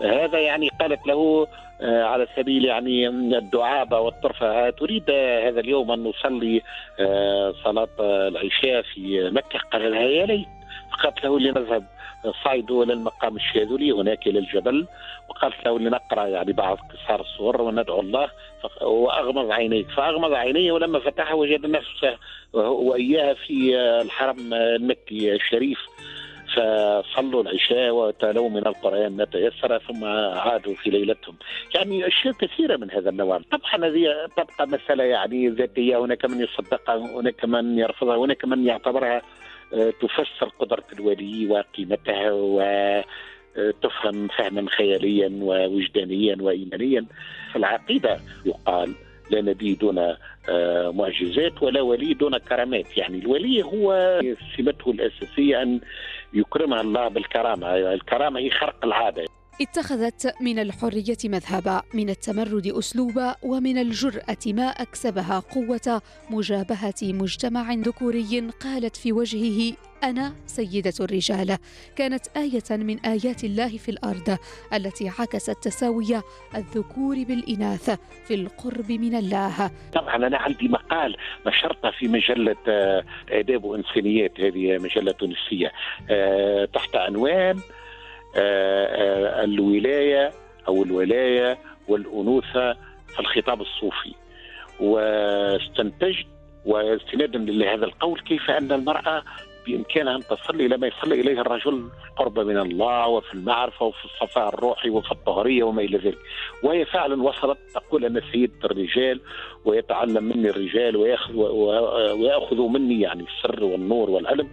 هذا 0.00 0.38
يعني 0.38 0.68
قالت 0.80 1.06
له 1.06 1.46
على 1.82 2.26
سبيل 2.36 2.64
يعني 2.64 3.08
الدعابة 3.08 4.00
والطرفة 4.00 4.70
تريد 4.70 5.10
هذا 5.44 5.60
اليوم 5.60 5.90
أن 5.90 6.04
نصلي 6.04 6.62
صلاة 7.64 7.88
العشاء 8.00 8.82
في 8.82 9.30
مكة؟ 9.30 9.58
قال 9.58 9.90
لها 9.90 10.00
يا 10.00 10.26
ليت. 10.26 10.48
فقالت 10.92 11.24
له 11.24 11.40
لنذهب 11.40 11.84
صعدوا 12.44 12.84
إلى 12.84 12.92
المقام 12.92 13.36
الشاذلي 13.36 13.92
هناك 13.92 14.26
إلى 14.26 14.38
الجبل 14.38 14.86
وقالت 15.28 15.66
له 15.66 15.78
لنقرأ 15.78 16.26
يعني 16.26 16.52
بعض 16.52 16.78
قصار 16.78 17.20
الصور 17.20 17.62
وندعو 17.62 18.00
الله. 18.00 18.30
وأغمض 18.82 19.50
عينيك 19.50 19.90
فأغمض 19.90 20.32
عينيه 20.32 20.72
ولما 20.72 20.98
فتحها 20.98 21.34
وجد 21.34 21.66
نفسه 21.66 22.16
واياها 22.52 23.34
في 23.34 23.76
الحرم 23.76 24.54
المكي 24.54 25.32
الشريف. 25.34 25.78
فصلوا 26.50 27.42
العشاء 27.42 27.90
وتلوا 27.90 28.48
من 28.48 28.66
القرآن 28.66 29.16
ما 29.16 29.24
تيسر 29.24 29.78
ثم 29.78 30.04
عادوا 30.34 30.74
في 30.74 30.90
ليلتهم. 30.90 31.34
يعني 31.74 32.06
أشياء 32.06 32.34
كثيرة 32.34 32.76
من 32.76 32.90
هذا 32.90 33.10
النوع 33.10 33.40
طبعا 33.50 33.86
هذه 33.90 34.06
تبقى 34.36 34.66
مسألة 34.66 35.04
يعني 35.04 35.48
ذاتية. 35.48 36.04
هناك 36.04 36.24
من 36.24 36.40
يصدقها 36.40 36.96
هناك 36.96 37.44
من 37.44 37.78
يرفضها 37.78 38.16
هناك 38.16 38.44
من 38.44 38.66
يعتبرها 38.66 39.22
تفسر 40.00 40.48
قدرة 40.58 40.84
الولي 40.92 41.46
وقيمتها 41.46 42.32
وتفهم 42.32 44.28
فهما 44.28 44.70
خياليا 44.70 45.30
ووجدانيا 45.42 46.36
وإيمانيا. 46.40 47.06
في 47.52 47.56
العقيدة 47.56 48.20
يقال 48.46 48.94
لا 49.30 49.40
نبي 49.40 49.74
دون 49.74 50.16
معجزات 50.96 51.62
ولا 51.62 51.80
ولي 51.80 52.14
دون 52.14 52.38
كرامات. 52.38 52.98
يعني 52.98 53.18
الولي 53.18 53.62
هو 53.62 54.20
سمته 54.56 54.90
الأساسية 54.90 55.62
أن 55.62 55.80
يكرمها 56.34 56.80
الله 56.80 57.08
بالكرامة. 57.08 57.76
الكرامة 57.76 58.40
هي 58.40 58.50
خرق 58.50 58.84
العادة. 58.84 59.24
اتخذت 59.60 60.34
من 60.40 60.58
الحرية 60.58 61.16
مذهبا 61.24 61.82
من 61.94 62.10
التمرد 62.10 62.66
أسلوبا 62.66 63.36
ومن 63.42 63.78
الجرأة 63.78 64.36
ما 64.46 64.68
أكسبها 64.68 65.38
قوة 65.38 66.02
مجابهة 66.30 66.94
مجتمع 67.02 67.74
ذكوري 67.74 68.50
قالت 68.62 68.96
في 68.96 69.12
وجهه 69.12 69.76
أنا 70.04 70.32
سيدة 70.46 70.92
الرجال. 71.00 71.58
كانت 71.96 72.26
آية 72.36 72.76
من 72.76 72.98
آيات 72.98 73.44
الله 73.44 73.78
في 73.78 73.88
الأرض 73.88 74.38
التي 74.74 75.08
عكست 75.08 75.56
تساوي 75.62 76.22
الذكور 76.56 77.24
بالإناث 77.24 77.90
في 78.24 78.34
القرب 78.34 78.92
من 78.92 79.14
الله. 79.14 79.70
طبعا 79.92 80.16
أنا 80.16 80.38
عندي 80.38 80.68
مقال 80.68 81.16
نشرته 81.46 81.90
في 81.90 82.08
مجلة 82.08 82.56
آه، 82.68 83.04
آداب 83.30 83.64
وإنسانيات 83.64 84.40
هذه 84.40 84.78
مجلة 84.78 85.12
تونسية 85.12 85.72
آه، 86.10 86.64
تحت 86.64 86.96
عنوان 86.96 87.60
آه، 88.36 89.44
الولاية 89.44 90.30
أو 90.68 90.82
الولاية 90.82 91.58
والأنوثة 91.88 92.72
في 93.14 93.20
الخطاب 93.20 93.60
الصوفي. 93.60 94.14
واستنتجت 94.80 96.26
واستنادا 96.66 97.38
لهذا 97.38 97.84
القول 97.84 98.20
كيف 98.20 98.50
أن 98.50 98.72
المرأة 98.72 99.22
بامكانها 99.66 100.16
أن 100.16 100.20
تصل 100.20 100.54
إلى 100.54 100.76
ما 100.76 100.86
يصل 100.86 101.12
إليه 101.12 101.40
الرجل 101.40 101.88
القرب 102.10 102.38
من 102.38 102.58
الله 102.58 103.06
وفي 103.06 103.34
المعرفة 103.34 103.86
وفي 103.86 104.04
الصفاء 104.04 104.48
الروحي 104.48 104.90
وفي 104.90 105.12
الطهرية 105.12 105.62
وما 105.64 105.82
إلى 105.82 105.98
ذلك. 105.98 106.18
وهي 106.62 106.84
فعلا 106.84 107.22
وصلت 107.22 107.58
تقول 107.74 108.04
أنا 108.04 108.20
سيده 108.32 108.52
الرجال 108.64 109.20
ويتعلم 109.64 110.24
مني 110.24 110.50
الرجال 110.50 110.96
وياخذ 110.96 111.34
وياخذوا 111.34 112.68
مني 112.68 113.00
يعني 113.00 113.24
السر 113.24 113.64
والنور 113.64 114.10
والعلم 114.10 114.48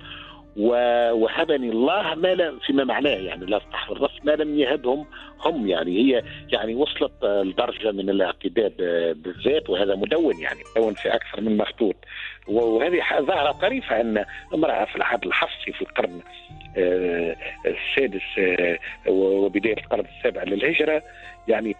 وهبني 0.58 1.70
الله 1.70 2.16
ما 2.16 2.36
لا 2.36 2.60
فيما 2.60 2.84
معناه 2.84 3.10
يعني 3.10 3.46
لا 3.46 3.58
استحضر 3.58 3.98
الرأس 3.98 4.12
ما 4.24 4.32
لم 4.32 4.60
يهبهم 4.60 5.06
هم 5.46 5.68
يعني 5.68 5.92
هي 5.98 6.24
يعني 6.52 6.76
وصلت 6.76 7.12
لدرجة 7.24 7.92
من 7.92 8.10
الاعتداد 8.10 8.74
بالذات 9.24 9.70
وهذا 9.70 9.96
مدون 9.96 10.40
يعني 10.40 10.60
مدون 10.78 10.94
في 10.94 11.16
أكثر 11.16 11.42
من 11.42 11.58
مخطوط. 11.58 11.96
وهذه 12.48 13.02
ظاهرة 13.20 13.52
طريفة 13.52 14.02
أن 14.02 14.26
امرأة 14.54 14.86
في 14.86 14.96
العهد 14.96 15.26
الحفصي 15.26 15.72
في 15.72 15.82
القرن 15.82 16.22
آه، 16.78 17.36
السادس 17.66 18.22
آه، 18.40 18.78
وبداية 19.08 19.78
القرن 19.78 20.06
السابع 20.18 20.44
للهجرة 20.44 21.04
يعني 21.48 21.76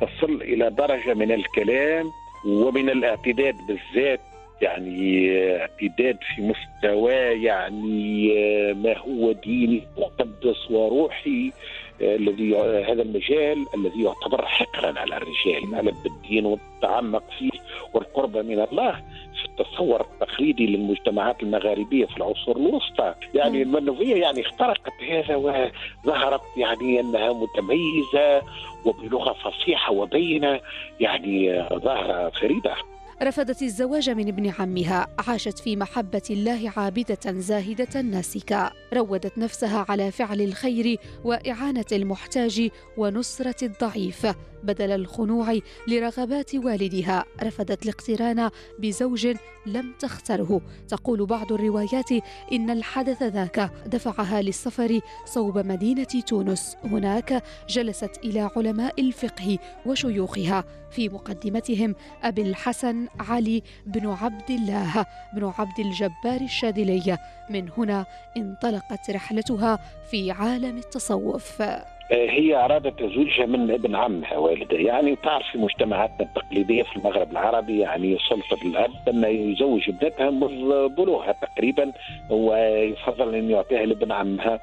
تصل 0.00 0.42
إلى 0.42 0.70
درجة 0.70 1.14
من 1.14 1.32
الكلام 1.32 2.06
ومن 2.46 2.90
الاعتداد 2.90 3.54
بالذات 3.66 4.20
يعني 4.64 5.30
اعتداد 5.60 6.18
في 6.34 6.42
مستوى 6.42 7.14
يعني 7.44 8.32
ما 8.74 8.98
هو 8.98 9.32
ديني 9.32 9.82
مقدس 9.98 10.70
وروحي 10.70 11.52
الذي 12.00 12.56
هذا 12.56 13.02
المجال 13.02 13.66
الذي 13.74 14.02
يعتبر 14.02 14.46
حقرا 14.46 14.98
على 14.98 15.16
الرجال 15.16 15.74
على 15.74 15.92
بالدين 16.04 16.46
والتعمق 16.46 17.22
فيه 17.38 17.60
والقرب 17.94 18.36
من 18.36 18.60
الله. 18.60 19.02
في 19.40 19.44
التصور 19.50 20.00
التقليدي 20.00 20.66
للمجتمعات 20.66 21.42
المغاربية 21.42 22.06
في 22.06 22.16
العصور 22.16 22.56
الوسطى. 22.56 23.14
يعني 23.34 23.62
المنوفية 23.62 24.16
يعني 24.16 24.40
اخترقت 24.40 24.92
هذا 25.10 25.36
وظهرت 25.36 26.42
يعني 26.56 27.00
أنها 27.00 27.32
متميزة 27.32 28.42
وبلغة 28.84 29.32
فصيحة 29.32 29.92
وبينة 29.92 30.60
يعني 31.00 31.62
ظاهرة 31.74 32.30
فريدة. 32.30 32.74
رفضت 33.22 33.62
الزواج 33.62 34.10
من 34.10 34.28
ابن 34.28 34.48
عمها. 34.58 35.06
عاشت 35.18 35.58
في 35.58 35.76
محبة 35.76 36.22
الله 36.30 36.72
عابدة 36.76 37.32
زاهدة 37.40 38.00
ناسكة. 38.00 38.72
روضت 38.94 39.38
نفسها 39.38 39.86
على 39.88 40.10
فعل 40.10 40.40
الخير 40.40 40.98
وإعانة 41.24 41.84
المحتاج 41.92 42.70
ونصرة 42.96 43.64
الضعيف. 43.64 44.26
بدل 44.64 44.90
الخنوع 44.90 45.58
لرغبات 45.88 46.54
والدها. 46.54 47.24
رفضت 47.42 47.82
الاقتران 47.82 48.50
بزوج 48.78 49.36
لم 49.66 49.94
تختره. 49.98 50.60
تقول 50.88 51.26
بعض 51.26 51.52
الروايات 51.52 52.10
إن 52.52 52.70
الحدث 52.70 53.22
ذاك 53.22 53.70
دفعها 53.86 54.42
للسفر 54.42 55.00
صوب 55.24 55.58
مدينة 55.58 56.04
تونس. 56.04 56.76
هناك 56.84 57.42
جلست 57.68 58.20
إلى 58.24 58.50
علماء 58.56 59.00
الفقه 59.00 59.58
وشيوخها. 59.86 60.64
في 60.90 61.08
مقدمتهم 61.08 61.94
أبي 62.22 62.42
الحسن 62.42 63.06
علي 63.20 63.62
بن 63.86 64.06
عبد 64.06 64.50
الله 64.50 65.06
بن 65.34 65.52
عبد 65.58 65.78
الجبار 65.78 66.40
الشاذلي. 66.40 67.18
من 67.50 67.68
هنا 67.78 68.06
انطلقت 68.36 69.10
رحلتها 69.10 69.78
في 70.10 70.30
عالم 70.30 70.78
التصوف. 70.78 71.62
هي 72.10 72.64
أرادت 72.64 73.02
زوجها 73.02 73.46
من 73.46 73.70
ابن 73.70 73.94
عمها 73.94 74.36
والدها 74.38 74.80
يعني 74.80 75.16
تعرف 75.16 75.46
في 75.52 75.58
مجتمعاتنا 75.58 76.26
التقليدية 76.26 76.82
في 76.82 76.96
المغرب 76.96 77.32
العربي 77.32 77.78
يعني 77.78 78.18
سلطة 78.30 78.66
الأب 78.66 78.90
أن 79.08 79.24
يزوج 79.24 79.88
ابنتها 79.88 80.30
منذ 80.30 80.88
بلوغها 80.88 81.32
تقريبا 81.32 81.92
ويفضل 82.30 83.34
أن 83.34 83.50
يعطيها 83.50 83.86
لابن 83.86 84.12
عمها 84.12 84.60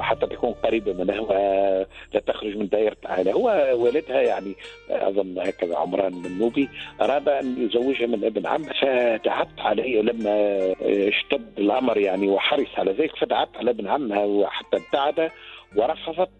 حتى 0.00 0.26
تكون 0.26 0.52
قريبة 0.52 0.92
منه 0.92 1.22
ولا 1.22 1.86
تخرج 2.26 2.56
من 2.56 2.68
دائرة 2.68 2.96
العائلة 3.02 3.32
هو 3.32 3.68
والدها 3.74 4.20
يعني 4.20 4.54
أظن 4.90 5.38
هكذا 5.38 5.76
عمران 5.76 6.12
النوبي 6.26 6.68
أراد 7.00 7.28
أن 7.28 7.56
يزوجها 7.58 8.06
من 8.06 8.24
ابن 8.24 8.46
عمه 8.46 8.72
فدعت 8.80 9.48
عليه 9.58 10.02
لما 10.02 10.58
اشتد 10.82 11.58
الأمر 11.58 11.98
يعني 11.98 12.28
وحرص 12.28 12.68
على 12.78 12.92
ذلك 12.92 13.16
فدعت 13.16 13.48
على 13.56 13.70
ابن 13.70 13.88
عمها 13.88 14.24
وحتى 14.24 14.76
ابتعد. 14.76 15.30
ورفضت 15.76 16.30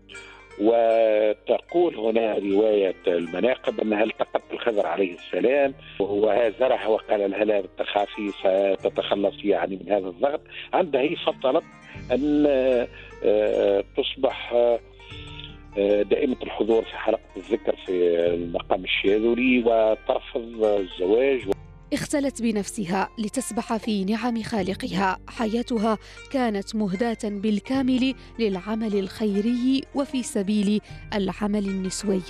وتقول 0.61 1.97
هنا 1.97 2.38
رواية 2.38 2.95
المناقب 3.07 3.81
أنها 3.81 4.05
التقت 4.05 4.42
الخضر 4.53 4.87
عليه 4.87 5.14
السلام؟ 5.14 5.75
وهازرها 6.01 6.87
وقال 6.87 7.31
لها 7.31 7.45
لا 7.45 7.62
تخافي 7.79 8.31
ستتخلص 8.31 9.35
يعني 9.45 9.77
من 9.77 9.92
هذا 9.92 10.09
الضغط. 10.09 10.40
عندها 10.73 11.01
هي 11.01 11.16
فضلت 11.16 11.64
أن 12.12 12.45
آه، 13.25 13.85
تصبح 13.97 14.53
آه، 15.79 16.03
دائمة 16.03 16.37
الحضور 16.42 16.83
في 16.83 16.97
حلقة 16.97 17.21
الذكر 17.37 17.77
في 17.87 18.16
المقام 18.35 18.85
الشاذلي 18.85 19.62
وترفض 19.66 20.64
الزواج. 20.64 21.40
اختلت 21.92 22.42
بنفسها 22.42 23.09
لتسبح 23.18 23.76
في 23.76 24.05
نعم 24.05 24.42
خالقها. 24.42 25.18
حياتها 25.28 25.98
كانت 26.31 26.76
مهداة 26.76 27.18
بالكامل 27.24 28.14
للعمل 28.38 28.98
الخيري 28.98 29.83
وفي 29.94 30.22
سبيل 30.22 30.81
العمل 31.14 31.68
النسوي. 31.68 32.22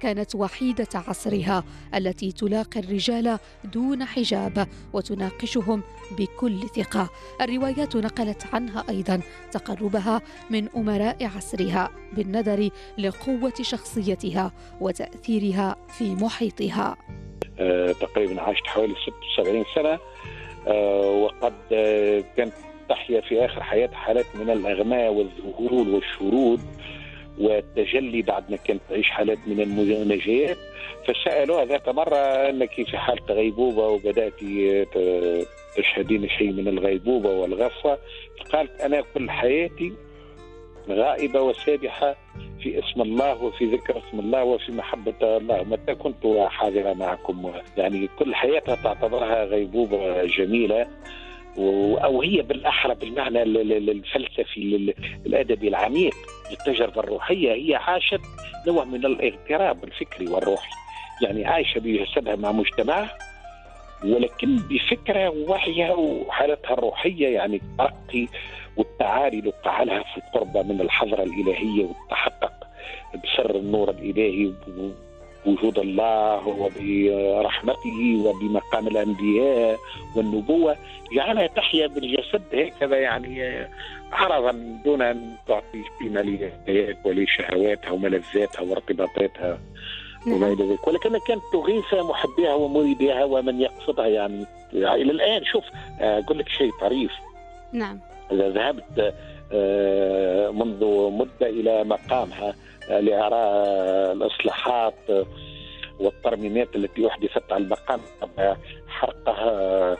كانت 0.00 0.34
وحيدة 0.34 0.88
عصرها 0.94 1.64
التي 1.94 2.32
تلاقي 2.32 2.80
الرجال 2.80 3.38
دون 3.64 4.04
حجاب 4.04 4.68
وتناقشهم 4.92 5.82
بكل 6.18 6.68
ثقة. 6.76 7.10
الروايات 7.40 7.96
نقلت 7.96 8.46
عنها 8.52 8.84
أيضا 8.88 9.20
تقربها 9.52 10.22
من 10.50 10.68
أمراء 10.76 11.24
عصرها 11.24 11.90
بالنظر 12.12 12.70
لقوة 12.98 13.54
شخصيتها 13.62 14.52
وتأثيرها 14.80 15.76
في 15.88 16.14
محيطها. 16.14 16.96
تقريبا 18.00 18.40
عاشت 18.40 18.66
حوالي 18.66 18.94
76 19.36 19.64
سنة 19.74 19.98
آه، 20.68 21.10
وقد 21.10 21.54
آه، 21.72 22.24
كانت 22.36 22.52
تحيا 22.88 23.20
في 23.20 23.44
آخر 23.44 23.62
حياتها 23.62 23.96
حالات 23.96 24.26
من 24.34 24.50
الأغماء 24.50 25.12
والذهول 25.12 25.88
والشرود 25.88 26.60
والتجلي 27.38 28.22
بعد 28.22 28.50
ما 28.50 28.56
كانت 28.56 28.80
تعيش 28.88 29.10
حالات 29.10 29.38
من 29.46 29.60
المناجيات. 29.60 30.56
فسألوها 31.06 31.64
ذات 31.64 31.88
مرة 31.88 32.16
أنك 32.16 32.74
في 32.74 32.98
حالة 32.98 33.22
غيبوبة 33.30 33.86
وبدأت 33.86 34.32
تشهدين 35.76 36.28
شيء 36.28 36.52
من 36.52 36.68
الغيبوبة 36.68 37.30
والغفوة. 37.30 37.98
فقالت 38.40 38.80
أنا 38.80 39.02
كل 39.14 39.30
حياتي 39.30 39.92
غائبة 40.88 41.40
وسابحة 41.40 42.16
في 42.62 42.78
اسم 42.78 43.02
الله 43.02 43.44
وفي 43.44 43.64
ذكر 43.64 43.98
اسم 43.98 44.20
الله 44.20 44.44
وفي 44.44 44.72
محبة 44.72 45.36
الله. 45.36 45.64
متى 45.64 45.94
كنت 45.94 46.26
حاضرة 46.48 46.92
معكم؟ 46.92 47.52
يعني 47.76 48.08
كل 48.18 48.34
حياتها 48.34 48.74
تعتبرها 48.74 49.44
غيبوبة 49.44 50.24
جميلة 50.24 50.86
أو 52.04 52.22
هي 52.22 52.42
بالأحرى 52.42 52.94
بالمعنى 52.94 53.42
الفلسفي 53.42 54.94
الأدبي 55.26 55.68
العميق 55.68 56.14
للتجربة 56.50 57.00
الروحية. 57.00 57.52
هي 57.52 57.74
عاشت 57.74 58.20
نوع 58.66 58.84
من 58.84 59.06
الاغتراب 59.06 59.84
الفكري 59.84 60.28
والروحي. 60.28 60.70
يعني 61.22 61.44
عايشة 61.46 61.78
بجسدها 61.78 62.36
مع 62.36 62.52
مجتمعها 62.52 63.18
ولكن 64.04 64.56
بفكرة 64.56 65.28
واعية 65.28 65.92
وحالتها 65.92 66.72
الروحية 66.72 67.28
يعني 67.28 67.60
ترقي 67.78 68.26
والتعالي 68.76 69.40
لها 69.66 70.02
في 70.02 70.16
القربة 70.16 70.62
من 70.62 70.80
الحضرة 70.80 71.22
الإلهية 71.22 71.84
والتحقق 71.84 72.52
بسر 73.24 73.56
النور 73.56 73.90
الإلهي 73.90 74.52
بوجود 75.46 75.78
الله 75.78 76.48
وبرحمته 76.48 78.22
وبمقام 78.24 78.86
الأنبياء 78.86 79.78
والنبوة 80.16 80.76
جعلها 81.12 81.46
تحيا 81.46 81.86
بالجسد 81.86 82.42
هكذا 82.54 82.96
يعني 82.96 83.66
عرضا 84.12 84.80
دون 84.84 85.02
أن 85.02 85.34
تعطي 85.48 85.82
قيمة 86.00 86.20
للحياة 86.20 86.96
ولشهواتها 87.04 87.90
وملذاتها 87.90 88.60
وارتباطاتها. 88.62 89.58
وما 90.26 90.52
إلى 90.52 90.64
ذلك. 90.64 90.88
ولكنها 90.88 91.20
كانت 91.20 91.42
تغيث 91.52 91.94
محبيها 91.94 92.54
ومريديها 92.54 93.24
ومن 93.24 93.60
يقصدها 93.60 94.06
يعني, 94.06 94.46
يعني 94.72 95.02
إلى 95.02 95.12
الآن. 95.12 95.44
شوف 95.44 95.64
أقول 96.00 96.38
لك 96.38 96.48
شيء 96.48 96.70
طريف 96.80 97.12
نعم. 97.72 98.00
إذا 98.32 98.48
ذهبت 98.48 99.14
آه، 99.52 100.50
منذ 100.50 101.10
مدة 101.10 101.50
إلى 101.50 101.84
مقامها 101.84 102.54
آه، 102.90 103.00
لاراء 103.00 104.12
الإصلاحات 104.12 104.94
والترميمات 106.00 106.76
التي 106.76 107.06
أحدثت 107.06 107.52
على 107.52 107.64
المقام 107.64 108.00
حرقها 108.88 109.96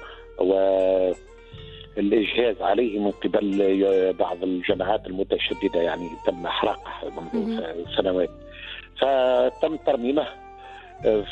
والإجهاز 1.96 2.62
عليه 2.62 2.98
من 2.98 3.10
قبل 3.10 4.14
بعض 4.18 4.42
الجماعات 4.42 5.06
المتشددة 5.06 5.80
يعني 5.80 6.08
تم 6.26 6.46
احراقه 6.46 6.92
منذ 7.32 7.62
سنوات. 7.96 8.30
فتم 9.00 9.76
ترميمه. 9.76 10.26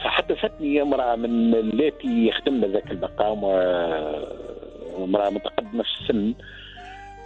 فحدثتني 0.05 0.83
امرأة 0.83 1.17
من 1.17 1.55
اللاتي 1.55 2.27
يخدمن 2.29 2.61
ذاك 2.61 2.91
المقام 2.91 3.45
وامراه 3.45 5.31
متقدمة 5.31 5.83
في 5.83 5.89
السن 6.01 6.35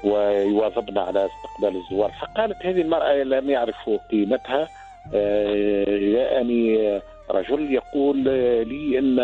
ويواظبن 0.05 0.99
على 0.99 1.27
استقبال 1.27 1.77
الزوار. 1.81 2.13
فقالت 2.21 2.67
هذه 2.67 2.81
المرأة 2.81 3.15
لم 3.15 3.51
يعرفوا 3.51 3.99
قيمتها. 4.11 4.69
جاءني 6.13 7.01
رجل 7.31 7.73
يقول 7.75 8.19
لي 8.69 8.99
إن 8.99 9.21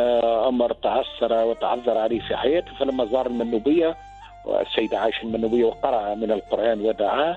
أمر 0.49 0.73
تعسر 0.73 1.45
وتعذر 1.45 1.99
عليه 1.99 2.21
في 2.21 2.37
حياته 2.37 2.75
فلما 2.79 3.05
زار 3.05 3.27
المنوبية 3.27 3.97
والسيده 4.45 4.99
عائشه 4.99 5.23
المنوبية 5.23 5.65
وقرأ 5.65 6.15
من 6.15 6.31
القرآن 6.33 6.81
ودعاه 6.81 7.37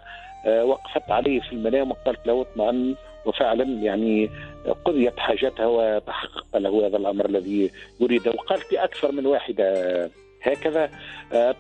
وقفت 0.64 1.12
عليه 1.12 1.40
في 1.40 1.54
المنام 1.54 1.92
وقالت 1.92 2.28
له 2.28 2.42
اطمئن 2.42 2.96
وفعلا 3.28 3.64
يعني 3.64 4.30
قضيت 4.86 5.20
حاجتها 5.20 5.66
وتحقق 5.66 6.58
له 6.58 6.88
هذا 6.88 6.98
الأمر 6.98 7.26
الذي 7.26 7.72
يريده. 8.00 8.32
وقالت 8.32 8.74
أكثر 8.74 9.12
من 9.12 9.26
واحدة 9.26 10.10
هكذا. 10.42 10.90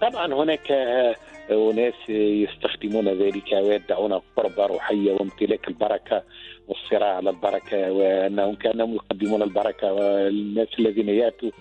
طبعا 0.01 0.33
هناك 0.33 0.71
أناس 1.51 2.09
يستخدمون 2.09 3.07
ذلك 3.07 3.51
ويدعون 3.51 4.13
قربة 4.37 4.65
روحية 4.65 5.11
وامتلاك 5.11 5.67
البركة. 5.67 6.23
والصراع 6.67 7.15
على 7.15 7.29
البركة 7.29 7.91
وأنهم 7.91 8.55
كأنهم 8.55 8.95
يقدمون 8.95 9.41
البركة 9.41 9.93
والناس 9.93 10.67
الذين 10.79 11.09
يأتوا 11.09 11.51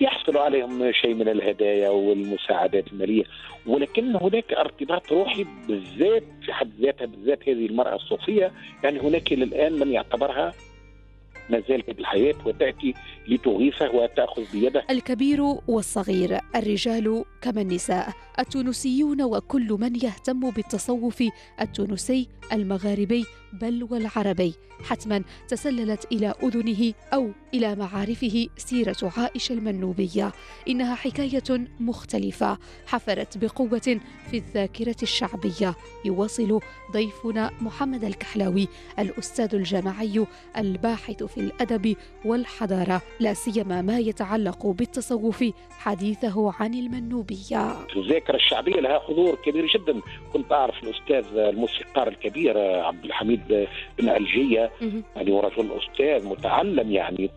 يحصل 0.00 0.38
عليهم 0.38 0.92
شيء 0.92 1.14
من 1.14 1.28
الهدايا 1.28 1.88
والمساعدات 1.90 2.92
المالية 2.92 3.24
ولكن 3.66 4.16
هناك 4.16 4.52
ارتباط 4.52 5.12
روحي 5.12 5.46
بالذات 5.68 6.22
في 6.46 6.52
حد 6.52 6.70
ذاتها 6.80 7.06
بالذات 7.06 7.48
هذه 7.48 7.66
المرأة 7.66 7.94
الصوفية. 7.94 8.52
يعني 8.84 9.00
هناك 9.00 9.32
إلى 9.32 9.44
الآن 9.44 9.72
من 9.72 9.92
يعتبرها 9.92 10.52
ما 11.50 11.62
زالت 11.68 11.90
بالحياة 11.90 12.34
وتأتي 12.46 12.94
لتغيثه 13.28 13.90
وتأخذ 13.94 14.42
بيده. 14.52 14.84
الكبير 14.90 15.40
والصغير 15.68 16.38
الرجال 16.56 17.24
كما 17.42 17.60
النساء 17.60 18.08
التونسيون 18.38 19.22
وكل 19.22 19.76
من 19.80 19.96
يهتم 19.96 20.50
بالتصوف 20.50 21.22
التونسي 21.60 22.28
المغاربي 22.52 23.24
بل 23.52 23.88
والعربي. 23.90 24.54
حتما 24.84 25.22
تسللت 25.48 26.12
إلى 26.12 26.34
أذنه 26.42 26.94
أو 27.14 27.30
إلى 27.54 27.76
معارفه 27.76 28.46
سيرة 28.56 29.12
عائشة 29.16 29.52
المنوبية. 29.52 30.32
إنها 30.68 30.94
حكاية 30.94 31.66
مختلفة. 31.80 32.58
حفرت 32.86 33.38
بقوة 33.38 34.00
في 34.30 34.36
الذاكرة 34.36 34.96
الشعبية. 35.02 35.74
يواصل 36.04 36.60
ضيفنا 36.92 37.50
محمد 37.60 38.04
الكحلاوي 38.04 38.68
الأستاذ 38.98 39.54
الجامعي 39.54 40.26
الباحث 40.58 41.22
في 41.22 41.38
الأدب 41.40 41.96
والحضارة. 42.24 43.02
لا 43.20 43.34
سيما 43.34 43.82
ما 43.82 43.98
يتعلق 43.98 44.66
بالتصوف 44.66 45.44
حديثه 45.70 46.52
عن 46.52 46.74
المنوبية. 46.74 47.86
الذاكرة 47.96 48.36
الشعبية 48.36 48.80
لها 48.80 48.98
حضور 48.98 49.34
كبير 49.34 49.66
جدا. 49.66 50.00
كنت 50.32 50.52
أعرف 50.52 50.74
الأستاذ 50.82 51.36
الموسيقار 51.36 52.08
الكبير 52.08 52.58
عبد 52.58 53.04
الحميد 53.04 53.41
بن 53.98 54.08
الجيه 54.08 54.70
يعني 55.16 55.30
هو 55.30 55.40
رجل 55.40 55.70
أستاذ 55.72 56.28
متعلم 56.28 56.90
يعني 56.92 57.30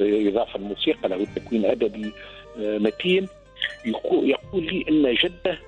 إضافة 0.00 0.56
الموسيقى 0.56 1.08
له 1.08 1.26
تكوين 1.36 1.64
أدبي 1.64 2.12
آه، 2.60 2.78
متين. 2.78 3.28
يقول 4.12 4.36
لي 4.54 4.84
إن 4.88 5.14
جده 5.14 5.50
آه، 5.50 5.58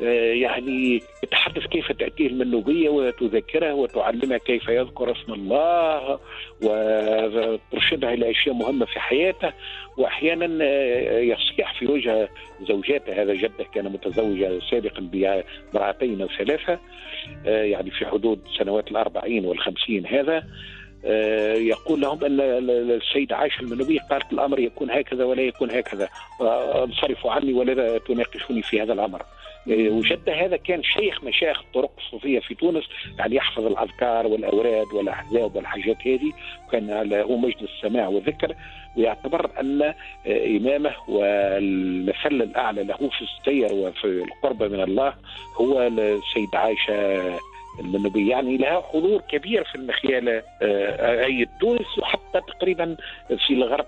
يعني 0.00 1.02
يتحدث 1.22 1.66
كيف 1.66 1.92
تأتيه 1.92 2.26
المنوبية 2.26 2.88
وتذكره 2.88 3.74
وتعلمها 3.74 4.38
كيف 4.38 4.68
يذكر 4.68 5.12
اسم 5.12 5.32
الله 5.32 6.18
وترشدها 6.62 8.14
إلى 8.14 8.30
أشياء 8.30 8.54
مهمة 8.54 8.86
في 8.86 9.00
حياته. 9.00 9.52
وأحيانا 9.96 10.64
آه، 10.64 11.18
يصيح 11.18 11.78
في 11.78 11.86
وجه 11.86 12.28
زوجاته 12.68 13.22
هذا 13.22 13.34
جده 13.34 13.64
كان 13.74 13.84
متزوجا 13.84 14.60
سابقا 14.70 15.00
بامرأتين 15.00 16.22
أو 16.22 16.28
ثلاثة 16.38 16.78
آه، 17.46 17.62
يعني 17.62 17.90
في 17.90 18.06
حدود 18.06 18.40
سنوات 18.58 18.90
الأربعين 18.90 19.44
والخمسين 19.44 20.06
هذا. 20.06 20.44
يقول 21.54 22.00
لهم 22.00 22.24
أن 22.24 22.40
السيده 22.90 23.36
عائشه 23.36 23.60
المنوبية 23.60 24.00
قالت 24.10 24.32
الأمر 24.32 24.58
يكون 24.58 24.90
هكذا 24.90 25.24
ولا 25.24 25.42
يكون 25.42 25.70
هكذا. 25.70 26.08
انصرفوا 26.84 27.32
عني 27.32 27.52
ولا 27.52 27.98
تناقشوني 27.98 28.62
في 28.62 28.82
هذا 28.82 28.92
الأمر. 28.92 29.22
إيه، 29.68 29.90
وجد 29.90 30.28
هذا 30.28 30.56
كان 30.56 30.82
شيخ 30.82 31.24
مشايخ 31.24 31.60
الطرق 31.60 31.90
الصوفية 31.98 32.40
في 32.40 32.54
تونس 32.54 32.84
يعني 33.18 33.36
يحفظ 33.36 33.66
الأذكار 33.66 34.26
والأوراد 34.26 34.86
والأحزاب 34.94 35.56
والحاجات 35.56 36.06
هذه 36.06 36.32
كان 36.72 37.02
له 37.02 37.36
مجلس 37.36 37.70
سماع 37.82 38.08
وذكر 38.08 38.54
ويعتبر 38.96 39.50
أن 39.60 39.82
آه، 39.82 39.94
إمامه 40.26 40.94
والمثل 41.08 42.42
الأعلى 42.42 42.84
له 42.84 42.96
في 42.96 43.22
السير 43.22 43.72
وفي 43.72 44.04
القرب 44.04 44.62
من 44.62 44.80
الله 44.80 45.14
هو 45.56 45.82
السيد 45.82 46.54
عائشه 46.54 47.38
المنوبية 47.80 48.30
يعني 48.30 48.56
لها 48.56 48.80
حضور 48.80 49.20
كبير 49.20 49.64
في 49.64 49.74
المخيال 49.74 50.42
آه، 50.62 51.24
أي 51.24 51.48
تونس 51.60 51.98
وحتى 51.98 52.40
تقريبا 52.40 52.96
في 53.46 53.54
الغرب 53.54 53.86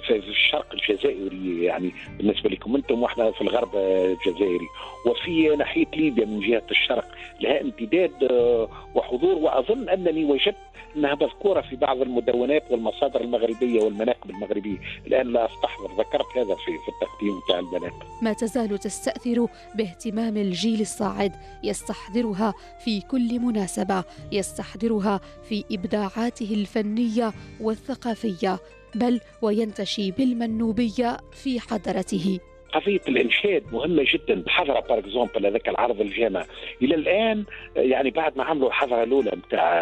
في 0.00 0.28
الشرق 0.28 0.66
الجزائري 0.72 1.64
يعني 1.64 1.92
بالنسبة 2.18 2.50
لكم 2.50 2.76
أنتم 2.76 3.02
وإحنا 3.02 3.30
في 3.30 3.40
الغرب 3.40 3.76
الجزائري. 3.76 4.68
وفي 5.06 5.56
ناحية 5.56 5.86
ليبيا 5.96 6.26
من 6.26 6.40
جهة 6.40 6.62
الشرق 6.70 7.08
لها 7.40 7.60
امتداد 7.60 8.24
آه، 8.30 8.68
وحضور 8.94 9.34
وأظن 9.34 9.88
أنني 9.88 10.24
وجدت 10.24 10.56
أنها 10.96 11.14
مذكورة 11.14 11.60
في 11.60 11.76
بعض 11.76 12.00
المدونات 12.00 12.62
والمصادر 12.70 13.20
المغربية 13.20 13.82
والمناقب 13.82 14.30
المغربية، 14.30 14.78
الآن 15.06 15.32
لا 15.32 15.46
استحضر 15.46 15.90
ذكرت 15.98 16.36
هذا 16.36 16.54
في 16.54 16.72
في 16.84 16.88
التقديم 16.88 17.40
بتاع 17.44 17.58
المناقب. 17.58 18.06
ما 18.22 18.32
تزال 18.32 18.78
تستأثر 18.78 19.46
باهتمام 19.74 20.36
الجيل 20.36 20.80
الصاعد، 20.80 21.32
يستحضرها 21.64 22.54
في 22.84 23.00
كل 23.00 23.40
مناسبة، 23.40 24.04
يستحضرها 24.32 25.20
في 25.48 25.64
إبداعاته 25.72 26.54
الفنية 26.54 27.32
والثقافية، 27.60 28.58
بل 28.94 29.20
وينتشي 29.42 30.10
بالمنوبية 30.10 31.16
في 31.32 31.60
حضرته. 31.60 32.38
قضية 32.72 33.00
الإنشاد 33.08 33.62
مهمة 33.72 34.04
جدا 34.12 34.34
الحضره 34.34 34.80
par 34.80 34.98
exemple 34.98 35.46
هذاك 35.46 35.68
العرض 35.68 36.00
الجامع. 36.00 36.44
إلى 36.82 36.94
الآن 36.94 37.44
يعني 37.76 38.10
بعد 38.10 38.36
ما 38.36 38.44
عملوا 38.44 38.68
الحضره 38.68 39.02
الأولى 39.02 39.30
نتاع 39.46 39.74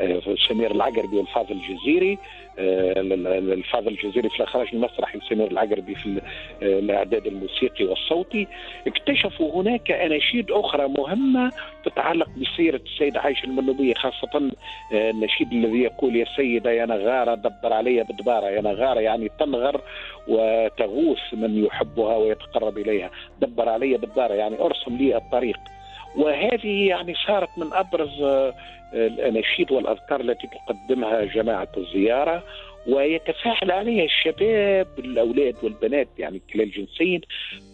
آه، 0.00 0.20
سمير 0.48 0.70
العقربي 0.70 1.16
والفاضل 1.16 1.52
الجزيري 1.52 2.18
آه، 2.58 2.92
الفاضل 3.52 3.88
الجزيري 3.88 4.28
في 4.28 4.36
الأخراج 4.36 4.68
المسرحي 4.72 5.18
وسمير 5.18 5.50
العقربي 5.50 5.94
في 5.94 6.20
آه، 6.62 6.78
الإعداد 6.78 7.26
الموسيقي 7.26 7.84
والصوتي 7.84 8.46
اكتشفوا 8.86 9.62
هناك 9.62 9.90
أناشيد 9.90 10.50
أخرى 10.50 10.88
مهمة 10.88 11.52
تتعلق 11.84 12.28
بسيرة 12.28 12.80
السيده 12.86 13.20
عائشه 13.20 13.44
المنوبية 13.44 13.94
خاصة 13.94 14.50
النشيد 14.92 15.52
الذي 15.52 15.78
يقول 15.78 16.16
يا 16.16 16.26
سيدة 16.36 16.70
يا 16.70 16.86
نغارة 16.86 17.34
دبر 17.34 17.72
علي 17.72 18.04
بدبارة 18.04 18.46
يا 18.46 18.60
نغارة 18.60 19.00
يعني 19.00 19.30
تنغر 19.38 19.80
وتغوص 20.28 21.20
من 21.32 21.64
يحبها 21.64 22.16
ويتقرب 22.26 22.78
إليها. 22.78 23.10
دبر 23.40 23.68
علي 23.68 23.96
بالدار 23.96 24.30
يعني 24.34 24.60
أرسم 24.60 24.96
لي 24.96 25.16
الطريق. 25.16 25.58
وهذه 26.16 26.88
يعني 26.88 27.14
صارت 27.26 27.48
من 27.58 27.72
أبرز 27.72 28.22
آه، 28.22 28.54
الأناشيد 28.92 29.72
والأذكار 29.72 30.20
التي 30.20 30.48
تقدمها 30.66 31.24
جماعة 31.24 31.68
الزيارة. 31.76 32.42
ويتفاعل 32.86 33.70
عليها 33.70 34.04
الشباب 34.04 34.86
الأولاد 34.98 35.56
والبنات 35.62 36.08
يعني 36.18 36.40
كلا 36.52 36.62
الجنسين 36.62 37.20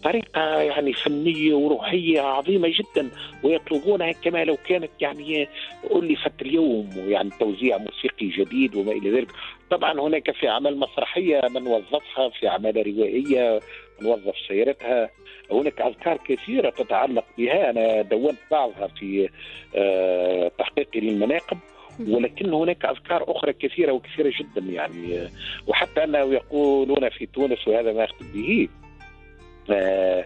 طريقة 0.03 0.41
يعني 0.61 0.93
فنية 0.93 1.53
وروحية 1.53 2.21
عظيمة 2.21 2.67
جدا 2.67 3.09
ويطلبونها 3.43 4.11
كما 4.11 4.45
لو 4.45 4.57
كانت 4.67 4.91
يعني 5.01 5.47
ألفت 5.95 6.41
اليوم 6.41 6.89
يعني 6.95 7.29
توزيع 7.39 7.77
موسيقي 7.77 8.27
جديد 8.27 8.75
وما 8.75 8.91
إلى 8.91 9.11
ذلك. 9.11 9.31
طبعا 9.69 9.99
هناك 9.99 10.31
في 10.31 10.49
أعمال 10.49 10.79
مسرحية 10.79 11.41
من 11.49 11.67
وظفها 11.67 12.29
في 12.29 12.47
أعمال 12.47 12.75
روائية 12.75 13.59
نوظف 14.03 14.35
سيرتها 14.47 15.09
هناك 15.51 15.81
أذكار 15.81 16.17
كثيرة 16.17 16.69
تتعلق 16.69 17.25
بها. 17.37 17.69
أنا 17.69 18.01
دونت 18.01 18.37
بعضها 18.51 18.87
في 18.87 19.29
آه، 19.75 20.51
تحقيقي 20.57 20.99
للمناقب 20.99 21.57
ولكن 22.07 22.53
هناك 22.53 22.85
أذكار 22.85 23.31
أخرى 23.31 23.53
كثيرة 23.53 23.91
وكثيرة 23.91 24.33
جدا 24.39 24.71
يعني 24.71 25.29
وحتى 25.67 26.03
انه 26.03 26.33
يقولون 26.33 27.09
في 27.09 27.25
تونس 27.25 27.67
وهذا 27.67 27.93
ما 27.93 28.03
اختم 28.03 28.25
به 28.33 28.67
آه، 29.71 30.25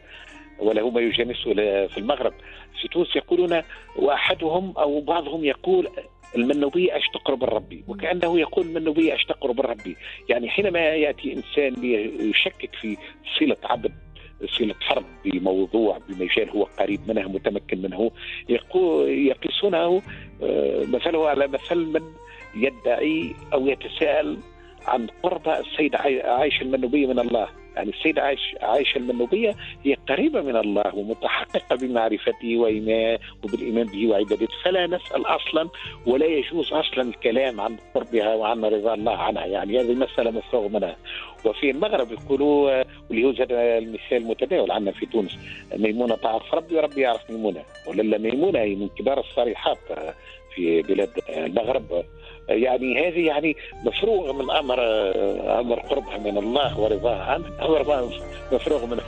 وله 0.60 0.90
ما 0.90 1.02
يجانسه 1.02 1.54
في 1.88 1.98
المغرب. 1.98 2.34
في 2.82 2.88
تونس 2.88 3.16
يقولون 3.16 3.62
وأحدهم 3.96 4.74
أو 4.78 5.02
بعضهم 5.02 5.46
يقول 5.46 5.90
المنوبية 6.38 6.98
أش 6.98 7.04
تقرب 7.14 7.44
الربي 7.44 7.84
وكأنه 7.88 8.40
يقول 8.40 8.66
المنوبية 8.66 9.16
أش 9.16 9.26
تقرب 9.26 9.60
الربي. 9.60 9.98
يعني 10.30 10.50
حينما 10.50 10.80
يأتي 10.80 11.34
إنسان 11.34 11.84
يشكك 12.20 12.76
في 12.82 12.98
صلة 13.40 13.58
عبد 13.64 13.92
صلة 14.46 14.76
حرب 14.82 15.06
بموضوع 15.26 16.00
بمجال 16.10 16.50
هو 16.50 16.64
قريب 16.64 17.00
منه 17.08 17.30
متمكن 17.30 17.82
منه 17.82 18.12
يقيسونه 19.08 20.02
آه، 20.44 20.84
مثله 20.86 21.30
على 21.30 21.48
مثل 21.48 21.76
من 21.76 22.02
يدعي 22.56 23.36
أو 23.54 23.68
يتساءل 23.68 24.38
عن 24.88 25.08
قرب 25.24 25.50
السيدة 25.50 25.98
عائشة 25.98 26.62
المنوبية 26.62 27.08
من 27.08 27.20
الله. 27.20 27.48
يعني 27.78 27.90
السيدة 27.90 28.36
عائشة 28.62 28.98
المنوبية 28.98 29.56
هي 29.84 29.94
قريبة 30.10 30.42
من 30.42 30.56
الله 30.56 30.96
ومتحققة 30.96 31.76
بمعرفته 31.76 32.58
وإيمان 32.58 33.18
وبالإيمان 33.44 33.88
به 33.88 34.08
وعبادته. 34.08 34.48
فلا 34.64 34.88
نسأل 34.88 35.26
أصلا 35.26 35.70
ولا 36.06 36.26
يجوز 36.26 36.74
أصلا 36.74 37.02
الكلام 37.02 37.62
عن 37.62 37.78
قربها 37.96 38.36
وعن 38.36 38.66
رضا 38.66 38.94
الله 38.94 39.18
عنها. 39.18 39.46
يعني 39.46 39.80
هذه 39.80 39.94
مسألة 39.94 40.32
مفروغ 40.32 40.68
منها. 40.68 40.96
وفي 41.46 41.72
المغرب 41.72 42.12
يقولوا 42.12 42.84
واللي 43.10 43.44
هذا 43.44 43.78
المثال 43.78 44.18
المتداول 44.18 44.72
عندنا 44.72 44.92
في 44.92 45.06
تونس 45.06 45.38
ميمونة 45.76 46.16
تعرف 46.16 46.54
ربي 46.54 46.76
وربي 46.76 47.02
يعرف 47.02 47.32
ميمونة. 47.32 47.64
ولا 47.88 48.18
ميمونة 48.18 48.60
هي 48.60 48.76
من 48.76 48.88
كبار 48.88 49.20
الصريحات 49.20 49.78
في 50.56 50.82
بلاد 50.82 51.10
المغرب. 51.30 52.04
يعني 52.50 53.08
هذه 53.08 53.26
يعني 53.26 53.56
مفروغ 53.84 54.34
من 54.34 54.52
أمر 54.52 54.80
أمر 55.60 55.80
قربها 55.80 56.18
من 56.18 56.38
الله 56.38 56.80
ورضاها 56.80 57.24
عنه 57.24 57.46
أمر 57.62 58.10
مفروغ 58.52 58.86
منه. 58.86 59.04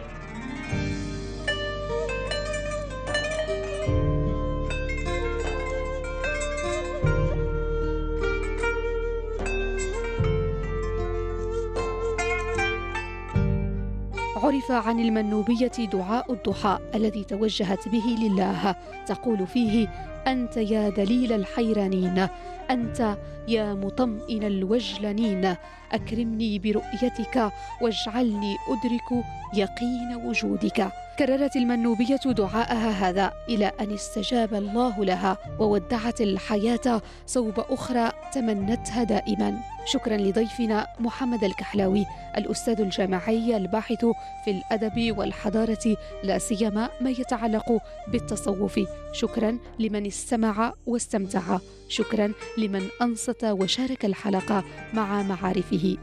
عرف 14.44 14.72
عن 14.72 15.00
المنوبية 15.00 15.72
دعاء 15.92 16.34
الضحى 16.34 16.80
الذي 16.96 17.24
توجهت 17.24 17.88
به 17.88 18.16
لله 18.22 18.76
تقول 19.06 19.48
فيه 19.48 19.88
أنت 20.28 20.58
يا 20.58 20.90
دليل 20.90 21.34
الحيرانين 21.34 22.28
أنت 22.72 23.18
يا 23.48 23.74
مطمئن 23.74 24.44
الوجلنين 24.44 25.56
أكرمني 25.92 26.60
برؤيتك 26.60 27.52
واجعلني 27.82 28.56
أدرك 28.68 29.26
يقين 29.54 30.16
وجودك. 30.26 30.92
كررت 31.20 31.56
المنوبية 31.56 32.16
دعاءها 32.26 33.10
هذا 33.10 33.32
إلى 33.50 33.72
أن 33.82 33.94
استجاب 33.94 34.54
الله 34.54 35.06
لها 35.06 35.38
وودعت 35.60 36.22
الحياة 36.22 37.02
صوب 37.26 37.60
أخرى 37.60 38.12
تمنتها 38.34 39.04
دائما. 39.04 39.60
شكرا 39.86 40.18
لضيفنا 40.18 40.88
محمد 41.00 41.44
الكحلاوي 41.44 42.06
الأستاذ 42.38 42.82
الجامعي 42.82 43.58
الباحث 43.58 44.06
في 44.46 44.52
الأدب 44.52 45.18
والحضارة 45.18 45.98
لا 46.24 46.38
سيما 46.38 46.90
ما 47.02 47.10
يتعلق 47.10 47.82
بالتصوف. 48.08 48.80
شكرا 49.14 49.58
لمن 49.80 50.09
استمع 50.10 50.74
واستمتع. 50.86 51.58
شكرا 51.90 52.32
لمن 52.58 52.88
أنصت 53.02 53.44
وشارك 53.44 54.06
الحلقة 54.06 54.64
مع 54.94 55.24
معارفه. 55.24 55.98